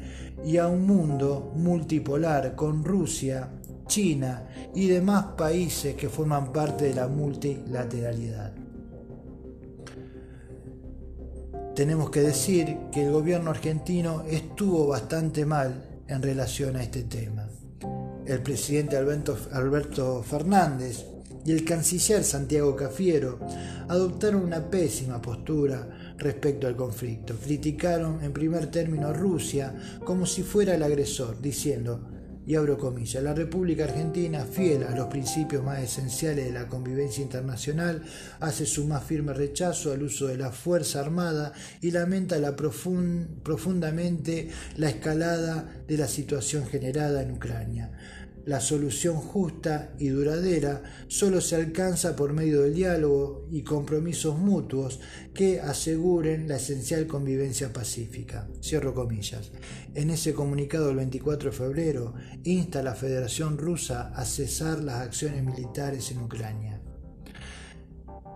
y 0.45 0.57
a 0.57 0.67
un 0.67 0.87
mundo 0.87 1.53
multipolar 1.55 2.55
con 2.55 2.85
Rusia, 2.85 3.49
China 3.87 4.49
y 4.75 4.87
demás 4.89 5.27
países 5.37 5.95
que 5.95 6.09
forman 6.09 6.53
parte 6.53 6.87
de 6.87 6.95
la 6.95 7.09
multilateralidad. 7.09 8.53
tenemos 11.81 12.11
que 12.11 12.21
decir 12.21 12.77
que 12.93 13.07
el 13.07 13.11
gobierno 13.11 13.51
argentino 13.51 14.23
estuvo 14.29 14.89
bastante 14.89 15.47
mal 15.47 16.03
en 16.09 16.21
relación 16.21 16.77
a 16.77 16.83
este 16.83 17.05
tema. 17.05 17.49
El 18.31 18.43
presidente 18.43 18.97
Alberto, 18.97 20.23
Fernández 20.23 21.05
y 21.45 21.51
el 21.51 21.65
canciller 21.65 22.23
Santiago 22.23 22.77
Cafiero 22.77 23.41
adoptaron 23.89 24.45
una 24.45 24.71
pésima 24.71 25.21
postura 25.21 26.15
respecto 26.17 26.69
al 26.69 26.77
conflicto. 26.77 27.35
Criticaron 27.35 28.23
en 28.23 28.33
primer 28.33 28.71
término 28.71 29.09
a 29.09 29.13
Rusia 29.13 29.75
como 30.05 30.27
si 30.27 30.45
fuera 30.45 30.77
el 30.77 30.85
agresor, 30.85 31.41
diciendo 31.43 32.09
y 32.47 32.55
abro 32.55 32.79
comillas, 32.79 33.23
la 33.23 33.35
República 33.35 33.85
Argentina, 33.85 34.45
fiel 34.45 34.83
a 34.83 34.97
los 34.97 35.07
principios 35.09 35.63
más 35.63 35.81
esenciales 35.81 36.47
de 36.47 36.53
la 36.53 36.67
convivencia 36.67 37.23
internacional, 37.23 38.03
hace 38.41 38.67
su 38.67 38.87
más 38.87 39.05
firme 39.05 39.33
rechazo 39.35 39.93
al 39.93 40.03
uso 40.03 40.27
de 40.27 40.39
la 40.39 40.51
Fuerza 40.51 41.01
Armada 41.01 41.53
y 41.81 41.91
lamenta 41.91 42.39
la 42.39 42.57
profundamente 42.57 44.49
la 44.77 44.89
escalada 44.89 45.69
de 45.87 45.97
la 45.97 46.09
situación 46.09 46.67
generada 46.67 47.23
en 47.23 47.33
Ucrania. 47.33 47.93
La 48.47 48.61
solución 48.61 49.17
justa 49.17 49.93
y 49.99 50.09
duradera 50.09 50.83
solo 51.09 51.41
se 51.41 51.57
alcanza 51.57 52.17
por 52.17 52.33
medio 52.33 52.63
del 52.63 52.75
diálogo 52.75 53.47
y 53.51 53.63
compromisos 53.63 54.39
mutuos 54.39 55.01
que 55.35 55.61
aseguren 55.61 56.49
la 56.49 56.57
esencial 56.57 57.07
convivencia 57.07 57.73
pacífica. 57.73 58.49
Cierro 58.63 58.95
comillas. 58.95 59.53
En 59.95 60.11
ese 60.11 60.33
comunicado 60.33 60.87
del 60.87 60.97
24 60.97 61.51
de 61.51 61.57
febrero 61.57 62.15
insta 62.45 62.81
a 62.81 62.83
la 62.83 62.95
Federación 62.95 63.59
Rusa 63.59 64.13
a 64.15 64.25
cesar 64.25 64.83
las 64.83 65.03
acciones 65.03 65.45
militares 65.45 66.11
en 66.11 66.21
Ucrania. 66.23 66.81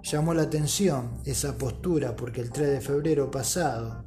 Llamó 0.03 0.35
la 0.35 0.43
atención 0.43 1.23
esa 1.25 1.57
postura 1.57 2.15
porque 2.15 2.43
el 2.43 2.51
3 2.51 2.73
de 2.73 2.81
febrero 2.83 3.31
pasado 3.31 4.05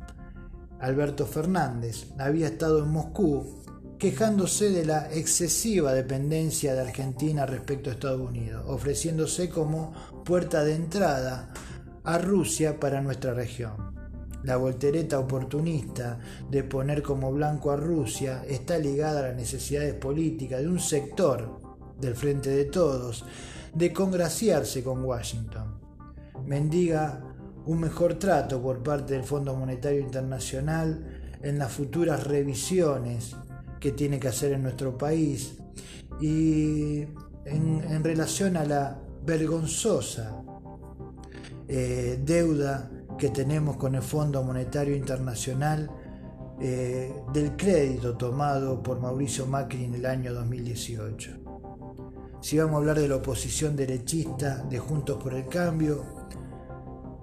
Alberto 0.80 1.26
Fernández 1.26 2.06
había 2.20 2.48
estado 2.48 2.84
en 2.84 2.90
Moscú 2.90 3.64
quejándose 3.98 4.70
de 4.70 4.86
la 4.86 5.12
excesiva 5.12 5.94
dependencia 5.94 6.76
de 6.76 6.82
Argentina 6.82 7.46
respecto 7.46 7.90
a 7.90 7.94
Estados 7.94 8.30
Unidos, 8.30 8.64
ofreciéndose 8.68 9.50
como 9.50 9.94
puerta 10.24 10.64
de 10.64 10.76
entrada 10.76 11.52
a 12.04 12.18
Rusia 12.20 12.80
para 12.80 13.02
nuestra 13.02 13.34
región. 13.34 13.96
La 14.44 14.58
voltereta 14.58 15.20
oportunista 15.20 16.20
de 16.50 16.64
poner 16.64 17.02
como 17.02 17.32
blanco 17.32 17.72
a 17.72 17.76
Rusia 17.76 18.44
está 18.48 18.78
ligada 18.78 19.20
a 19.20 19.28
las 19.30 19.36
necesidades 19.36 19.96
políticas 19.96 20.62
de 20.62 20.68
un 20.68 20.80
sector 20.80 21.60
del 22.00 22.16
Frente 22.16 22.52
de 22.52 22.66
Todos 22.66 23.26
de 23.74 23.92
congraciarse 23.92 24.84
con 24.84 25.04
Washington. 25.04 25.80
Mendiga 26.46 27.24
un 27.66 27.80
mejor 27.80 28.14
trato 28.14 28.62
por 28.62 28.84
parte 28.84 29.16
del 29.16 29.24
Fondo 29.24 29.56
Monetario 29.56 30.00
Internacional 30.00 31.36
en 31.42 31.58
las 31.58 31.72
futuras 31.72 32.26
revisiones 32.26 33.36
que 33.80 33.92
tiene 33.92 34.20
que 34.20 34.28
hacer 34.28 34.54
en 34.54 34.64
nuestro 34.64 34.98
país 34.98 35.58
y 36.20 37.06
en, 37.46 38.04
relación 38.04 38.58
a 38.58 38.66
la 38.66 39.00
vergonzosa 39.26 40.44
eh, 41.68 42.20
deuda 42.24 42.90
que 43.18 43.30
tenemos 43.30 43.78
con 43.78 43.96
el 43.96 44.02
Fondo 44.02 44.44
Monetario 44.44 44.96
Internacional 44.96 45.90
eh, 46.60 47.14
del 47.34 47.56
crédito 47.56 48.16
tomado 48.18 48.82
por 48.82 49.00
Mauricio 49.00 49.46
Macri 49.46 49.84
en 49.84 49.96
el 49.96 50.06
año 50.06 50.34
2018. 50.34 51.32
Si 52.42 52.58
vamos 52.58 52.76
a 52.76 52.78
hablar 52.78 53.00
de 53.00 53.08
la 53.08 53.18
oposición 53.18 53.76
derechista 53.76 54.64
de 54.70 54.80
Juntos 54.80 55.22
por 55.22 55.34
el 55.34 55.48
Cambio, 55.48 56.04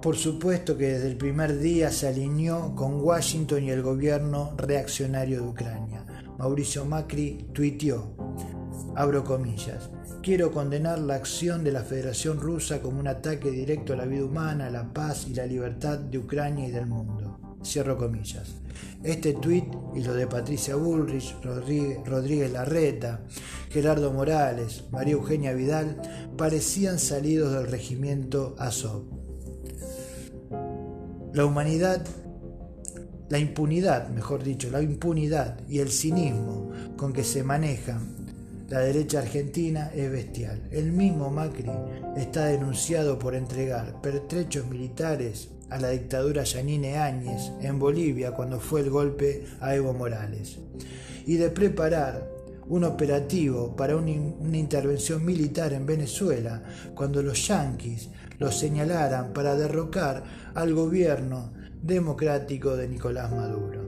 por 0.03 0.17
supuesto 0.17 0.77
que 0.77 0.89
desde 0.89 1.07
el 1.09 1.17
primer 1.17 1.59
día 1.59 1.91
se 1.91 2.09
alineó 2.09 2.75
con 2.75 3.01
Washington 3.01 3.65
y 3.65 3.71
el 3.71 3.83
gobierno 3.83 4.53
reaccionario 4.57 5.41
de 5.41 5.49
Ucrania. 5.49 6.05
Mauricio 6.39 6.85
Macri 6.85 7.47
tuiteó, 7.53 8.17
abro 8.97 9.25
comillas, 9.25 9.91
quiero 10.23 10.51
condenar 10.51 10.99
la 10.99 11.15
acción 11.15 11.63
de 11.63 11.73
la 11.73 11.83
Federación 11.83 12.41
Rusa 12.41 12.83
como 12.83 12.99
un 12.99 13.09
ataque 13.09 13.51
directo 13.51 13.93
a 13.93 13.97
la 13.97 14.05
vida 14.05 14.25
humana, 14.25 14.71
la 14.71 14.93
paz 14.93 15.27
y 15.29 15.35
la 15.35 15.47
libertad 15.47 15.99
de 15.99 16.19
Ucrania 16.19 16.67
y 16.67 16.71
del 16.71 16.87
mundo. 16.87 17.39
Cierro 17.65 17.97
comillas. 17.97 18.57
Este 19.03 19.35
tuit 19.35 19.65
y 19.95 20.03
lo 20.03 20.15
de 20.15 20.27
Patricia 20.27 20.77
Bullrich, 20.77 21.37
Rodríguez, 21.43 22.53
Larreta, 22.53 23.21
Gerardo 23.71 24.13
Morales, 24.13 24.85
María 24.91 25.15
Eugenia 25.15 25.53
Vidal 25.53 26.01
parecían 26.37 26.99
salidos 26.99 27.53
del 27.53 27.69
regimiento 27.69 28.55
Azov. 28.59 29.05
La 31.33 31.45
humanidad 31.45 32.07
la 33.29 33.39
impunidad, 33.39 34.09
mejor 34.09 34.43
dicho, 34.43 34.71
la 34.71 34.83
impunidad 34.83 35.59
y 35.69 35.79
el 35.79 35.91
cinismo 35.91 36.71
con 36.97 37.13
que 37.13 37.25
se 37.25 37.43
maneja 37.43 38.01
la 38.69 38.81
derecha 38.81 39.21
argentina 39.21 39.91
es 39.95 40.11
bestial. 40.11 40.61
El 40.71 40.91
mismo 40.91 41.31
Macri 41.31 41.71
está 42.17 42.47
denunciado 42.47 43.19
por 43.19 43.35
entregar 43.35 44.01
pertrechos 44.01 44.67
militares 44.67 45.49
a 45.71 45.79
la 45.79 45.91
dictadura 45.91 46.45
Yanine 46.45 46.97
Áñez 46.99 47.53
en 47.61 47.79
Bolivia 47.79 48.33
cuando 48.33 48.59
fue 48.61 48.81
el 48.81 48.91
golpe 48.91 49.45
a 49.61 49.75
Evo 49.75 49.93
Morales 49.93 50.59
y 51.27 51.37
de 51.37 51.51
preparar 51.51 52.29
un 52.67 52.85
operativo 52.85 53.77
para 53.77 53.97
una, 53.97 54.11
intervención 54.57 55.25
militar 55.25 55.73
en 55.73 55.85
Venezuela 55.85 56.63
cuando 56.95 57.23
los 57.23 57.47
yanquis 57.47 58.09
lo 58.39 58.51
señalaran 58.51 59.33
para 59.33 59.55
derrocar 59.55 60.25
al 60.55 60.75
gobierno 60.75 61.53
democrático 61.85 62.77
de 62.77 62.89
Nicolás 62.89 63.31
Maduro. 63.31 63.83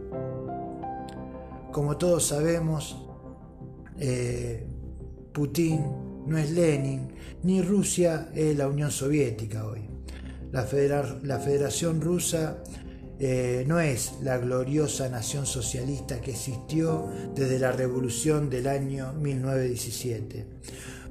Como 1.72 1.96
todos 1.96 2.26
sabemos, 2.26 3.02
eh, 3.98 4.66
Putin 5.32 5.84
no 6.26 6.36
es 6.36 6.50
Lenin, 6.50 7.12
ni 7.42 7.62
Rusia 7.62 8.28
es 8.34 8.56
la 8.56 8.68
Unión 8.68 8.90
Soviética 8.90 9.66
hoy. 9.66 9.88
La, 10.52 10.64
Federación 11.38 12.00
Rusa 12.00 12.62
eh, 13.18 13.64
no 13.66 13.80
es 13.80 14.14
la 14.22 14.38
gloriosa 14.38 15.08
nación 15.08 15.44
socialista 15.44 16.20
que 16.20 16.32
existió 16.32 17.08
desde 17.34 17.58
la 17.58 17.72
revolución 17.72 18.48
del 18.48 18.66
año 18.66 19.12
1917 19.14 20.46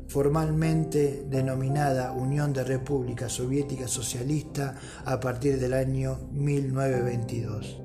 formalmente 0.07 1.25
denominada 1.29 2.11
Unión 2.11 2.53
de 2.53 2.63
Repúblicas 2.63 3.33
Soviéticas 3.33 3.91
Socialistas 3.91 4.75
a 5.05 5.19
partir 5.19 5.59
del 5.59 5.73
año 5.73 6.19
1922. 6.31 7.81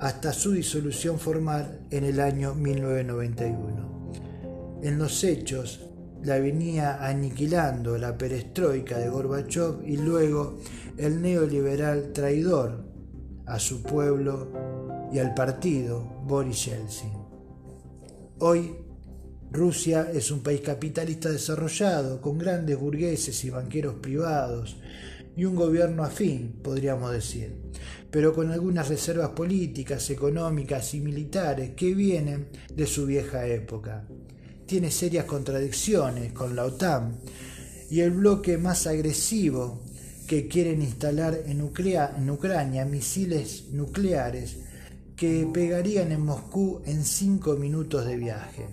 hasta 0.00 0.32
su 0.32 0.50
disolución 0.50 1.20
formal 1.20 1.86
en 1.90 2.02
el 2.02 2.18
año 2.18 2.56
1991. 2.56 4.80
En 4.82 4.98
los 4.98 5.22
hechos, 5.22 5.88
la 6.24 6.38
venía 6.38 7.04
aniquilando 7.04 7.96
la 7.98 8.18
perestroika 8.18 8.98
de 8.98 9.08
Gorbachev 9.08 9.86
y 9.86 9.96
luego 9.96 10.58
el 10.96 11.22
neoliberal 11.22 12.12
traidor 12.12 12.84
a 13.46 13.60
su 13.60 13.82
pueblo 13.82 14.48
y 15.12 15.20
al 15.20 15.34
partido 15.34 16.02
Boris 16.24 16.66
Yeltsin. 16.66 17.12
Hoy 18.40 18.74
Rusia 19.52 20.10
es 20.12 20.30
un 20.30 20.42
país 20.42 20.60
capitalista 20.60 21.30
desarrollado, 21.30 22.20
con 22.20 22.38
grandes 22.38 22.78
burgueses 22.78 23.44
y 23.44 23.50
banqueros 23.50 23.96
privados, 23.96 24.76
y 25.36 25.44
un 25.44 25.54
gobierno 25.54 26.02
afín, 26.04 26.60
podríamos 26.62 27.12
decir, 27.12 27.54
pero 28.10 28.34
con 28.34 28.50
algunas 28.50 28.88
reservas 28.88 29.30
políticas, 29.30 30.10
económicas 30.10 30.94
y 30.94 31.00
militares 31.00 31.72
que 31.76 31.94
vienen 31.94 32.48
de 32.74 32.86
su 32.86 33.06
vieja 33.06 33.46
época 33.46 34.06
tiene 34.72 34.90
serias 34.90 35.26
contradicciones 35.26 36.32
con 36.32 36.56
la 36.56 36.64
OTAN 36.64 37.18
y 37.90 38.00
el 38.00 38.10
bloque 38.12 38.56
más 38.56 38.86
agresivo 38.86 39.82
que 40.26 40.48
quieren 40.48 40.80
instalar 40.80 41.38
en, 41.44 41.60
Ucrania 41.60 42.86
misiles 42.86 43.68
nucleares 43.72 44.60
que 45.14 45.46
pegarían 45.52 46.10
en 46.10 46.24
Moscú 46.24 46.80
en 46.86 47.04
cinco 47.04 47.56
minutos 47.56 48.06
de 48.06 48.16
viaje. 48.16 48.66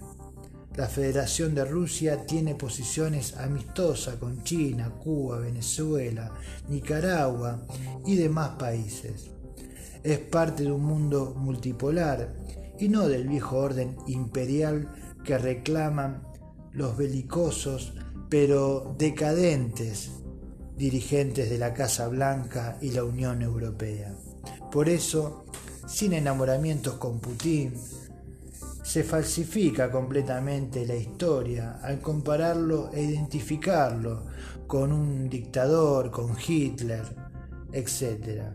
La 0.76 0.88
Federación 0.88 1.56
de 1.56 1.66
Rusia 1.66 2.26
tiene 2.26 2.56
posiciones 2.56 3.36
amistosas 3.38 4.16
con 4.16 4.44
China, 4.44 4.92
Cuba, 5.04 5.40
Venezuela, 5.40 6.32
Nicaragua 6.70 7.66
y 8.06 8.16
demás 8.16 8.52
países. 8.58 9.32
Es 10.04 10.20
parte 10.20 10.64
de 10.64 10.72
un 10.72 10.86
mundo 10.86 11.34
multipolar 11.36 12.34
y 12.80 12.88
no 12.88 13.08
del 13.08 13.28
viejo 13.28 13.58
orden 13.58 13.98
imperial 14.08 14.90
que 15.26 15.38
reclaman 15.38 16.24
los 16.72 16.96
belicosos 16.96 17.94
pero 18.30 18.96
decadentes 18.98 20.12
dirigentes 20.78 21.50
de 21.50 21.58
la 21.58 21.74
Casa 21.74 22.08
Blanca 22.08 22.78
y 22.80 22.92
la 22.92 23.04
Unión 23.04 23.42
Europea. 23.42 24.16
Por 24.72 24.88
eso, 24.88 25.46
sin 25.88 26.14
enamoramientos 26.14 26.94
con 26.94 27.20
Putin, 27.20 27.74
se 28.90 29.04
falsifica 29.04 29.92
completamente 29.92 30.84
la 30.84 30.96
historia 30.96 31.78
al 31.80 32.02
compararlo 32.02 32.90
e 32.92 33.04
identificarlo 33.04 34.26
con 34.66 34.92
un 34.92 35.30
dictador, 35.30 36.10
con 36.10 36.36
Hitler, 36.36 37.04
etc. 37.72 38.46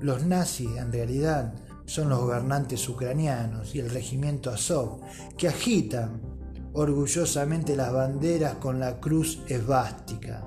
Los 0.00 0.24
nazis 0.24 0.70
en 0.78 0.90
realidad 0.90 1.52
son 1.84 2.08
los 2.08 2.20
gobernantes 2.20 2.88
ucranianos 2.88 3.74
y 3.74 3.80
el 3.80 3.90
regimiento 3.90 4.48
Azov, 4.48 5.00
que 5.36 5.48
agitan 5.48 6.22
orgullosamente 6.72 7.76
las 7.76 7.92
banderas 7.92 8.54
con 8.54 8.80
la 8.80 8.98
cruz 8.98 9.42
esvástica. 9.46 10.42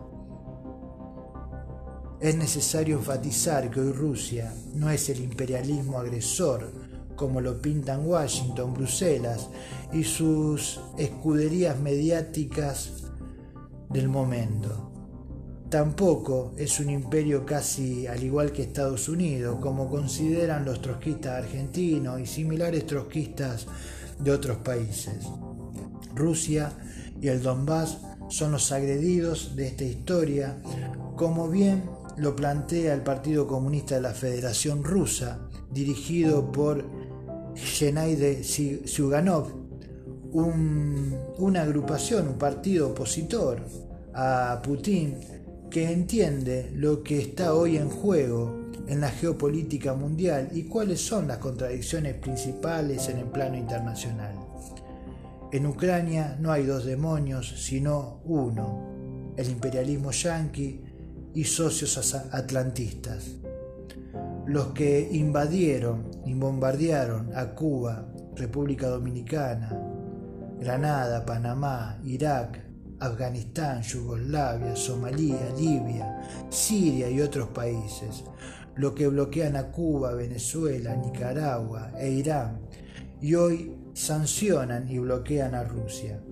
Es 2.20 2.36
necesario 2.36 2.98
enfatizar 2.98 3.70
que 3.70 3.80
hoy 3.80 3.92
Rusia 3.92 4.52
no 4.74 4.90
es 4.90 5.08
el 5.10 5.20
imperialismo 5.20 6.00
agresor, 6.00 6.72
como 7.20 7.42
lo 7.42 7.62
pintan 7.62 8.08
Washington, 8.08 8.74
Bruselas 8.74 9.50
y 9.92 10.06
sus 10.06 10.80
escuderías 10.98 11.78
mediáticas 11.78 12.94
del 13.90 14.08
momento. 14.08 14.90
Tampoco 15.70 16.54
es 16.58 16.80
un 16.80 16.90
imperio 16.90 17.46
casi 17.46 18.08
al 18.08 18.24
igual 18.24 18.54
que 18.54 18.62
Estados 18.62 19.10
Unidos, 19.10 19.60
como 19.60 19.90
consideran 19.90 20.64
los 20.64 20.82
trotskistas 20.82 21.44
argentinos 21.44 22.22
y 22.22 22.26
similares 22.26 22.88
trotskistas 22.88 23.68
de 24.18 24.32
otros 24.32 24.60
países. 24.60 25.28
Rusia 26.16 26.72
y 27.22 27.28
el 27.28 27.44
Donbass 27.44 27.98
son 28.30 28.54
los 28.54 28.72
agredidos 28.72 29.58
de 29.58 29.68
esta 29.68 29.84
historia, 29.84 30.58
como 31.18 31.50
bien 31.50 31.84
lo 32.16 32.34
plantea 32.34 32.94
el 32.94 33.02
Partido 33.02 33.46
Comunista 33.46 33.96
de 33.96 34.02
la 34.02 34.14
Federación 34.14 34.86
Rusa, 34.86 35.50
dirigido 35.70 36.52
por 36.52 36.99
Gennady 37.64 38.44
Zyuganov, 38.44 39.48
una 40.32 41.62
agrupación, 41.62 42.28
un 42.28 42.38
partido 42.38 42.90
opositor 42.90 43.64
a 44.14 44.62
Putin 44.64 45.16
que 45.70 45.92
entiende 45.92 46.72
lo 46.76 47.04
que 47.04 47.20
está 47.20 47.54
hoy 47.54 47.78
en 47.78 47.90
juego 47.90 48.70
en 48.88 49.02
la 49.02 49.10
geopolítica 49.10 49.94
mundial 49.94 50.50
y 50.52 50.64
cuáles 50.64 51.00
son 51.00 51.28
las 51.28 51.38
contradicciones 51.38 52.16
principales 52.16 53.08
en 53.10 53.20
el 53.20 53.26
plano 53.26 53.56
internacional. 53.56 54.34
En 55.52 55.66
Ucrania 55.66 56.38
no 56.40 56.52
hay 56.52 56.66
dos 56.66 56.86
demonios, 56.86 57.54
sino 57.58 58.22
uno, 58.26 59.34
el 59.38 59.50
imperialismo 59.50 60.12
yanqui 60.12 60.82
y 61.34 61.44
socios 61.44 62.16
atlantistas. 62.32 63.36
Los 64.50 64.70
que 64.70 65.08
invadieron 65.12 66.10
y 66.26 66.34
bombardearon 66.34 67.30
a 67.36 67.54
Cuba, 67.54 68.12
República 68.36 68.88
Dominicana, 68.88 69.80
Granada, 70.60 71.24
Panamá, 71.24 72.00
Irak, 72.04 72.60
Afganistán, 73.00 73.84
Yugoslavia, 73.84 74.76
Somalia, 74.76 75.54
Libia, 75.56 76.20
Siria 76.50 77.12
y 77.12 77.22
otros 77.22 77.50
países, 77.50 78.24
lo 78.76 78.96
que 78.96 79.08
bloquean 79.08 79.56
a 79.56 79.68
Cuba, 79.68 80.16
Venezuela, 80.16 80.96
Nicaragua 80.96 81.92
e 82.00 82.10
Irán, 82.10 82.62
y 83.22 83.36
hoy 83.36 83.76
sancionan 83.94 84.90
y 84.90 84.98
bloquean 84.98 85.54
a 85.54 85.64
Rusia, 85.64 86.24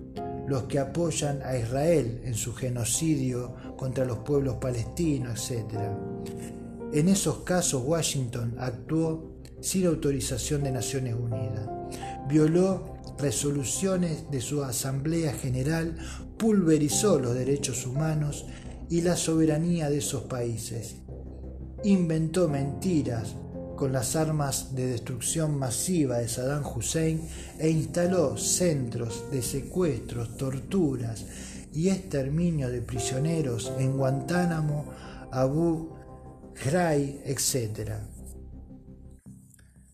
los 0.48 0.64
que 0.64 0.80
apoyan 0.80 1.40
a 1.44 1.56
Israel 1.56 2.20
en 2.24 2.34
su 2.34 2.52
genocidio 2.52 3.54
contra 3.76 4.04
los 4.04 4.18
pueblos 4.18 4.56
palestinos, 4.56 5.52
etc. 5.52 6.57
En 6.92 7.08
esos 7.08 7.40
casos 7.40 7.82
Washington 7.84 8.56
actuó 8.58 9.34
sin 9.60 9.86
autorización 9.86 10.62
de 10.62 10.72
Naciones 10.72 11.14
Unidas, 11.14 11.68
violó 12.28 12.96
resoluciones 13.18 14.30
de 14.30 14.40
su 14.40 14.62
Asamblea 14.62 15.32
General 15.34 15.96
pulverizó 16.38 17.18
los 17.18 17.34
derechos 17.34 17.84
humanos 17.86 18.46
y 18.88 19.02
la 19.02 19.16
soberanía 19.16 19.90
de 19.90 19.98
esos 19.98 20.22
países. 20.22 20.96
Inventó 21.84 22.48
mentiras 22.48 23.34
con 23.76 23.92
las 23.92 24.16
armas 24.16 24.74
de 24.74 24.86
destrucción 24.86 25.58
masiva 25.58 26.18
de 26.18 26.28
Saddam 26.28 26.64
Hussein 26.66 27.28
e 27.58 27.68
instaló 27.68 28.36
centros 28.36 29.24
de 29.30 29.42
secuestros, 29.42 30.36
torturas 30.36 31.26
y 31.72 31.90
exterminio 31.90 32.70
de 32.70 32.80
prisioneros 32.80 33.72
en 33.78 33.96
Guantánamo, 33.96 34.86
Abu 35.30 35.97
Ghraib, 36.64 37.20
etc. 37.24 37.92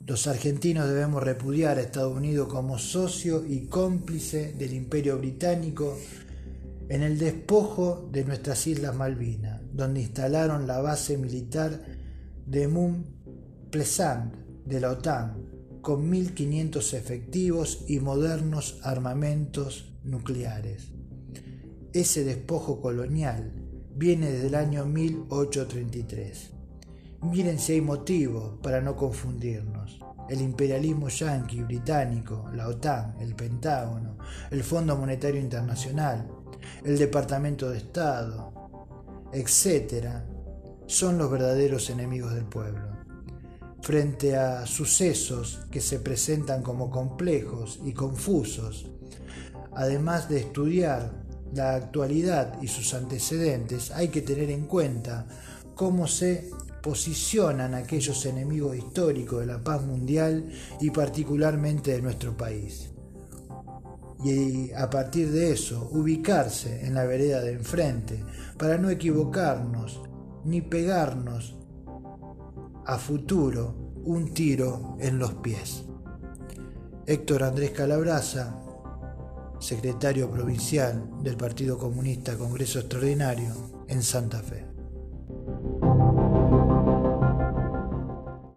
Los 0.07 0.27
argentinos 0.27 0.89
debemos 0.89 1.23
repudiar 1.23 1.79
a 1.79 1.83
Estados 1.83 2.17
Unidos 2.17 2.49
como 2.49 2.79
socio 2.79 3.45
y 3.47 3.67
cómplice 3.67 4.53
del 4.53 4.73
imperio 4.73 5.19
británico 5.19 5.97
en 6.89 7.03
el 7.03 7.19
despojo 7.19 8.09
de 8.13 8.25
nuestras 8.25 8.67
Islas 8.67 8.95
Malvinas, 8.95 9.61
donde 9.73 10.01
instalaron 10.01 10.67
la 10.67 10.81
base 10.81 11.17
militar 11.17 11.81
de 12.47 12.69
Mont 12.69 13.07
Pleasant 13.71 14.35
de 14.65 14.81
la 14.81 14.93
OTAN, 14.93 15.81
con 15.81 16.11
1.500 16.11 16.95
efectivos 16.95 17.85
y 17.89 18.01
modernos 18.01 18.79
armamentos 18.83 19.93
nucleares. 20.03 20.93
Ese 21.93 22.25
despojo 22.25 22.81
colonial 22.81 23.53
viene 23.95 24.31
desde 24.31 24.47
el 24.49 24.55
año 24.55 24.87
1833. 24.87 26.54
Miren 27.25 27.59
si 27.59 27.73
hay 27.73 27.81
motivo 27.81 28.59
para 28.63 28.83
no 28.83 28.95
confundirnos. 28.95 29.99
El 30.29 30.43
imperialismo 30.43 31.09
yanqui, 31.09 31.63
británico, 31.63 32.51
la 32.55 32.69
OTAN, 32.69 33.17
el 33.19 33.35
Pentágono, 33.35 34.19
el 34.51 34.63
Fondo 34.63 34.95
Monetario 34.97 35.41
Internacional, 35.41 36.29
el 36.85 36.99
Departamento 36.99 37.71
de 37.71 37.79
Estado, 37.79 38.53
etc., 39.33 40.07
son 40.87 41.17
los 41.17 41.31
verdaderos 41.31 41.89
enemigos 41.89 42.35
del 42.35 42.45
pueblo. 42.45 42.89
Frente 43.81 44.37
a 44.37 44.67
sucesos 44.67 45.61
que 45.71 45.81
se 45.81 46.01
presentan 46.01 46.63
como 46.63 46.91
complejos 46.91 47.81
y 47.87 47.93
confusos, 47.95 48.91
además 49.73 50.29
de 50.29 50.41
estudiar 50.41 51.11
la 51.55 51.75
actualidad 51.75 52.61
y 52.61 52.69
sus 52.69 52.93
antecedentes, 52.93 53.93
hay 53.93 54.09
que 54.09 54.21
tener 54.21 54.51
en 54.51 54.67
cuenta 54.67 55.27
cómo 55.75 56.07
se 56.07 56.51
posicionan 56.85 57.75
aquellos 57.75 58.27
enemigos 58.27 58.77
históricos 58.77 59.41
de 59.41 59.47
la 59.47 59.59
paz 59.59 59.83
mundial 59.83 60.53
y 60.81 60.91
particularmente 60.91 61.93
de 61.93 62.03
nuestro 62.03 62.37
país 62.37 62.95
y 64.25 64.73
a 64.73 64.89
partir 64.89 65.31
de 65.31 65.53
eso 65.53 65.89
ubicarse 65.93 66.87
en 66.87 66.95
la 66.95 67.05
vereda 67.05 67.41
de 67.41 67.53
enfrente 67.53 68.25
para 68.59 68.79
no 68.79 68.89
equivocarnos 68.89 70.01
ni 70.45 70.63
pegarnos 70.63 71.57
a 72.87 72.99
futuro 72.99 73.75
un 74.05 74.33
tiro 74.33 74.97
en 75.01 75.19
los 75.19 75.35
pies. 75.35 75.85
Héctor 77.07 77.43
Andrés 77.43 77.71
Calabraza, 77.71 78.61
secretario 79.59 80.31
provincial 80.31 81.23
del 81.23 81.37
Partido 81.37 81.79
Comunista 81.79 82.37
Congreso 82.37 82.79
Extraordinario 82.79 83.85
en 83.89 84.03
Santa 84.03 84.43
Fe. 84.43 84.65